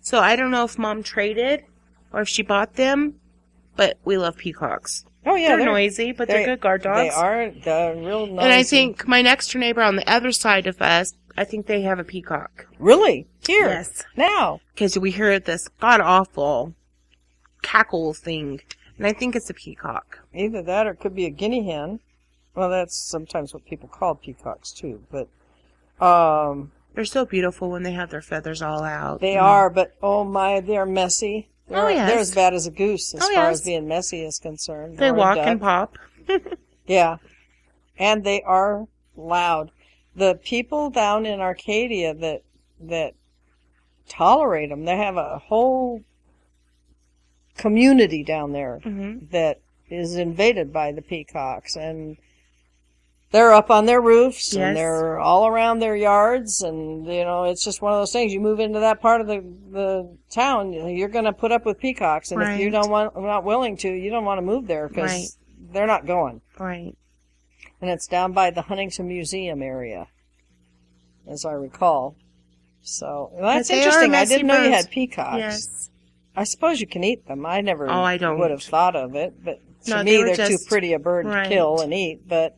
[0.00, 1.64] so I don't know if mom traded
[2.12, 3.20] or if she bought them,
[3.76, 5.04] but we love peacocks.
[5.26, 7.00] Oh yeah, they're, noisy, but they're, they- good guard dogs.
[7.00, 8.38] They are the real noisy.
[8.44, 11.66] And I think my next door neighbor on the other side of us, I think
[11.66, 12.66] they have a peacock.
[12.78, 14.02] really here Yes.
[14.16, 14.60] now.
[14.74, 16.74] Because we hear this god awful
[17.62, 18.60] cackle thing,
[18.96, 20.20] and I think it's a peacock.
[20.34, 22.00] Either that or it could be a guinea hen.
[22.54, 25.02] Well, that's sometimes what people call peacocks too.
[25.10, 25.28] But
[26.00, 29.20] um, They're so beautiful when they have their feathers all out.
[29.20, 29.70] they are.
[29.70, 31.48] But oh my, they're messy.
[31.68, 32.10] They're, Oh, yes.
[32.10, 33.60] they're as bad as a goose as Oh, far yes.
[33.60, 34.98] as being messy is concerned.
[34.98, 35.96] They walk and pop.
[36.86, 37.18] Yeah,
[37.98, 39.70] and they are loud.
[40.16, 42.42] The people down in Arcadia that
[42.80, 43.14] that
[44.08, 46.02] tolerate them, they have a whole
[47.56, 52.16] community down there hmm that is invaded by the peacocks and
[53.32, 54.60] they're up on their roofs Yes.
[54.68, 58.32] and they're all around their yards and you know it's just one of those things
[58.32, 61.78] you move into that part of the the town you're going to put up with
[61.78, 62.72] peacocks and if you Right.
[62.72, 65.28] don't want not willing to you don't want to move there because Right.
[65.72, 66.94] they're not going Right.
[67.80, 70.08] and it's down by the Huntington Museum area
[71.28, 72.16] as I recall
[72.82, 75.90] so well, that's they are interesting I didn't know you had peacocks Yes.
[76.34, 78.38] I suppose you can eat them I never Oh, I don't.
[78.38, 81.26] would have thought of it but to No, me were they're too pretty a bird
[81.26, 81.44] right.
[81.44, 82.56] to kill and eat but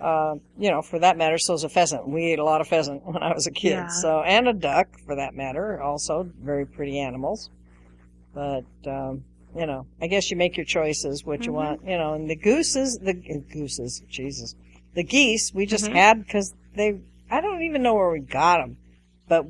[0.00, 3.04] uh, you know for that matter so's a pheasant we ate a lot of pheasant
[3.04, 3.86] when i was a kid Yeah.
[3.88, 7.50] so and a duck for that matter also very pretty animals
[8.34, 9.24] but um,
[9.56, 11.56] you know i guess you make your choices what you Mhm.
[11.56, 14.54] want you know and the gooses the uh, gooses jesus
[14.94, 15.94] the geese we just Mhm.
[15.94, 18.76] had because they i don't even know where we got them
[19.28, 19.46] but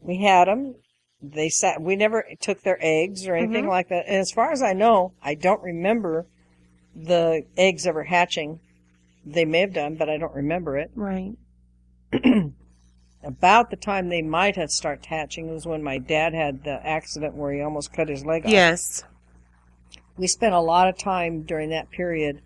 [0.00, 0.74] we had them
[1.20, 3.68] they sat we never took their eggs or anything Mhm.
[3.68, 6.26] like that and as far as i know i don't remember
[6.94, 8.60] the eggs ever hatching
[9.32, 11.34] they may have done but i don't remember it Right.
[13.24, 17.34] about the time they might have started hatching was when my dad had the accident
[17.34, 19.04] where he almost cut his leg off Yes.
[20.16, 22.40] we spent a lot of time during that period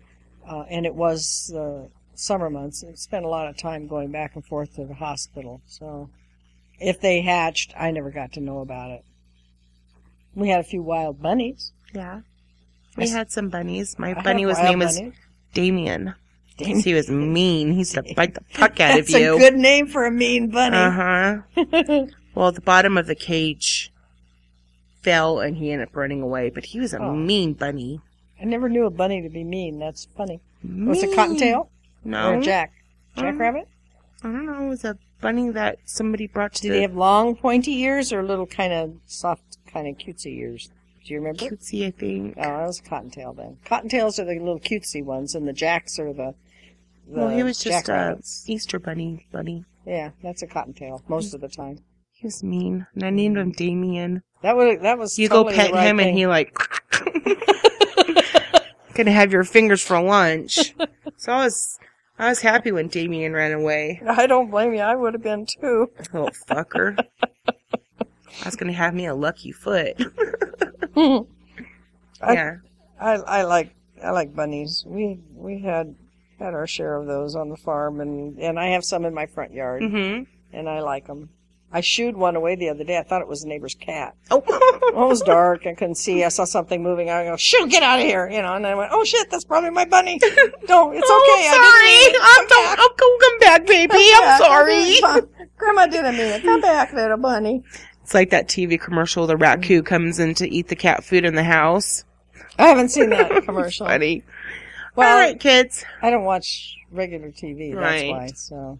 [0.49, 4.35] uh, and it was uh, summer months we spent a lot of time going back
[4.35, 6.09] and forth to the hospital so
[6.79, 9.03] if they hatched i never got to know about it
[10.35, 12.21] we had a few wild bunnies Yeah.
[12.97, 13.97] We had some bunnies.
[13.97, 15.13] My I bunny was name was bunnies.
[15.55, 16.13] Damien.
[16.57, 16.79] Damien.
[16.79, 17.71] He was mean.
[17.71, 19.19] He used to bite the fuck out of you.
[19.19, 20.75] That's a good name for a mean bunny.
[20.77, 22.05] Uh huh.
[22.35, 23.91] well, the bottom of the cage
[25.01, 27.13] fell and he ended up running away, but he was a Oh.
[27.15, 27.99] mean bunny.
[28.41, 29.79] I never knew a bunny to be mean.
[29.79, 30.39] That's funny.
[30.63, 31.15] Was it Mean.
[31.15, 31.69] Cottontail
[32.03, 32.33] No.
[32.35, 32.71] or Jack?
[33.15, 33.67] Jack Um, Rabbit?
[34.23, 34.65] I don't know.
[34.65, 38.11] It was a bunny that somebody brought to Did the he have long, pointy ears
[38.13, 40.69] or little kind of soft, kind of cutesy ears?
[41.05, 41.45] Do you remember?
[41.45, 42.35] cutesy, I think.
[42.37, 43.57] Oh, that was Cottontail then.
[43.65, 46.33] Cottontails are the little cutesy ones, and the Jacks are the.
[47.07, 48.17] Well, he was just a.
[48.47, 49.65] Easter bunny bunny.
[49.85, 51.79] Yeah, that's a Cottontail most of the time.
[52.11, 54.21] He was mean, and I named him Damien.
[54.41, 55.17] That would that was.
[55.19, 56.09] You totally go pet right him, thing.
[56.09, 56.57] and he like
[58.93, 60.73] gonna have your fingers for lunch.
[61.17, 61.79] so I was,
[62.19, 64.01] I was happy when Damien ran away.
[64.07, 64.79] I don't blame you.
[64.81, 65.89] I would have been too.
[66.13, 66.97] Little fucker.
[68.41, 69.95] I was gonna have me a lucky foot.
[70.95, 72.55] I- yeah.
[72.99, 73.73] I I like
[74.03, 74.83] I like bunnies.
[74.87, 75.95] We we had
[76.43, 79.25] had our share of those on the farm, and and I have some in my
[79.25, 80.23] front yard, Mm-hmm.
[80.55, 81.29] and I like them.
[81.75, 82.99] I shooed one away the other day.
[82.99, 84.15] I thought it was a neighbor's cat.
[84.29, 84.43] Oh.
[84.93, 85.65] Well, it was dark.
[85.65, 86.23] I couldn't see.
[86.23, 87.09] I saw something moving.
[87.09, 88.53] I go, shoot, get out of here, you know.
[88.53, 90.19] And I went, oh shit, that's probably my bunny.
[90.67, 91.09] Don't, it's okay.
[91.09, 92.11] Oh, I didn't mean sorry.
[92.11, 92.21] it.
[92.21, 93.87] I'm, don't, oh, come back, baby.
[94.11, 94.39] Come I'm back.
[94.39, 95.47] sorry.
[95.57, 96.43] Grandma didn't mean it.
[96.43, 97.63] Come back, little bunny.
[98.03, 99.25] It's like that TV commercial.
[99.25, 102.03] The raccoon comes in to eat the cat food in the house.
[102.59, 103.87] I haven't seen that commercial.
[103.87, 104.21] Funny.
[104.95, 105.83] Well, All right, kids.
[106.01, 107.73] I don't watch regular TV.
[107.73, 108.09] That's Right.
[108.09, 108.27] why.
[108.27, 108.79] So,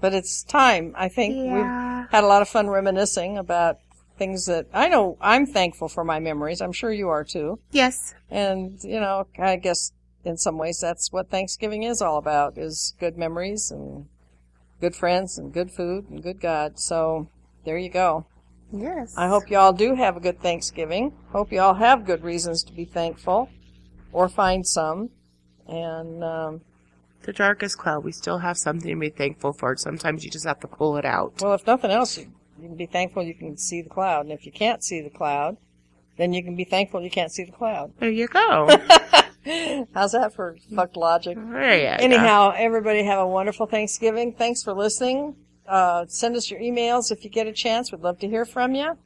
[0.00, 0.94] but it's time.
[0.96, 1.54] I think Yeah.
[2.02, 3.78] we've had a lot of fun reminiscing about
[4.18, 5.18] things that I know.
[5.20, 6.62] I'm thankful for my memories.
[6.62, 7.58] I'm sure you are too.
[7.72, 8.14] Yes.
[8.30, 9.92] And you know, I guess
[10.24, 14.06] in some ways that's what Thanksgiving is all about: is good memories and
[14.80, 16.78] good friends and good food and good God.
[16.78, 17.28] So
[17.64, 18.24] there you go.
[18.72, 19.14] Yes.
[19.16, 21.12] I hope y'all do have a good Thanksgiving.
[21.32, 23.48] Hope y'all have good reasons to be thankful,
[24.16, 25.10] or find some.
[25.68, 26.60] And um,
[27.22, 28.02] the darkest cloud.
[28.02, 29.76] We still have something to be thankful for.
[29.76, 31.34] Sometimes you just have to pull it out.
[31.42, 34.22] well, if nothing else, you, you can be thankful you can see the cloud.
[34.22, 35.58] And if you can't see the cloud,
[36.16, 37.92] then you can be thankful you can't see the cloud.
[37.98, 38.68] There you go.
[39.94, 41.36] How's that for fucked logic?
[41.36, 42.02] there you go.
[42.02, 44.32] Anyhow, everybody have a wonderful Thanksgiving.
[44.32, 45.36] Thanks for listening.
[45.68, 47.92] Uh, send us your emails if you get a chance.
[47.92, 48.96] We'd love to hear from you.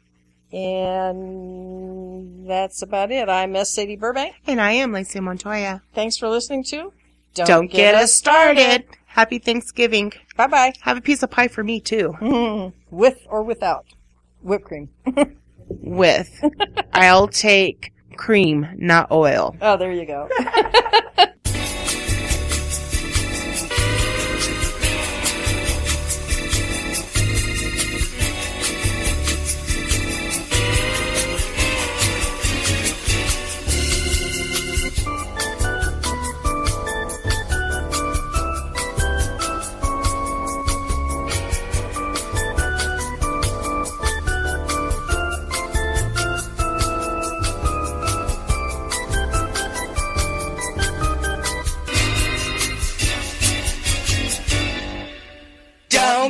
[0.53, 3.29] And that's about it.
[3.29, 3.73] I'm S.
[3.73, 4.35] Sadie Burbank.
[4.47, 5.83] And I am Lacey Montoya.
[5.95, 6.93] Thanks for listening to
[7.35, 8.85] Don't, get, us started.
[9.07, 10.13] Happy Thanksgiving.
[10.37, 10.73] Bye bye.
[10.81, 12.73] Have a piece of pie for me too.
[12.91, 13.87] With or without
[14.43, 14.89] whipped cream.
[15.69, 16.45] With.
[16.93, 19.57] I'll take cream, not oil.
[19.61, 20.29] Oh, there you go.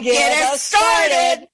[0.00, 1.48] get us started.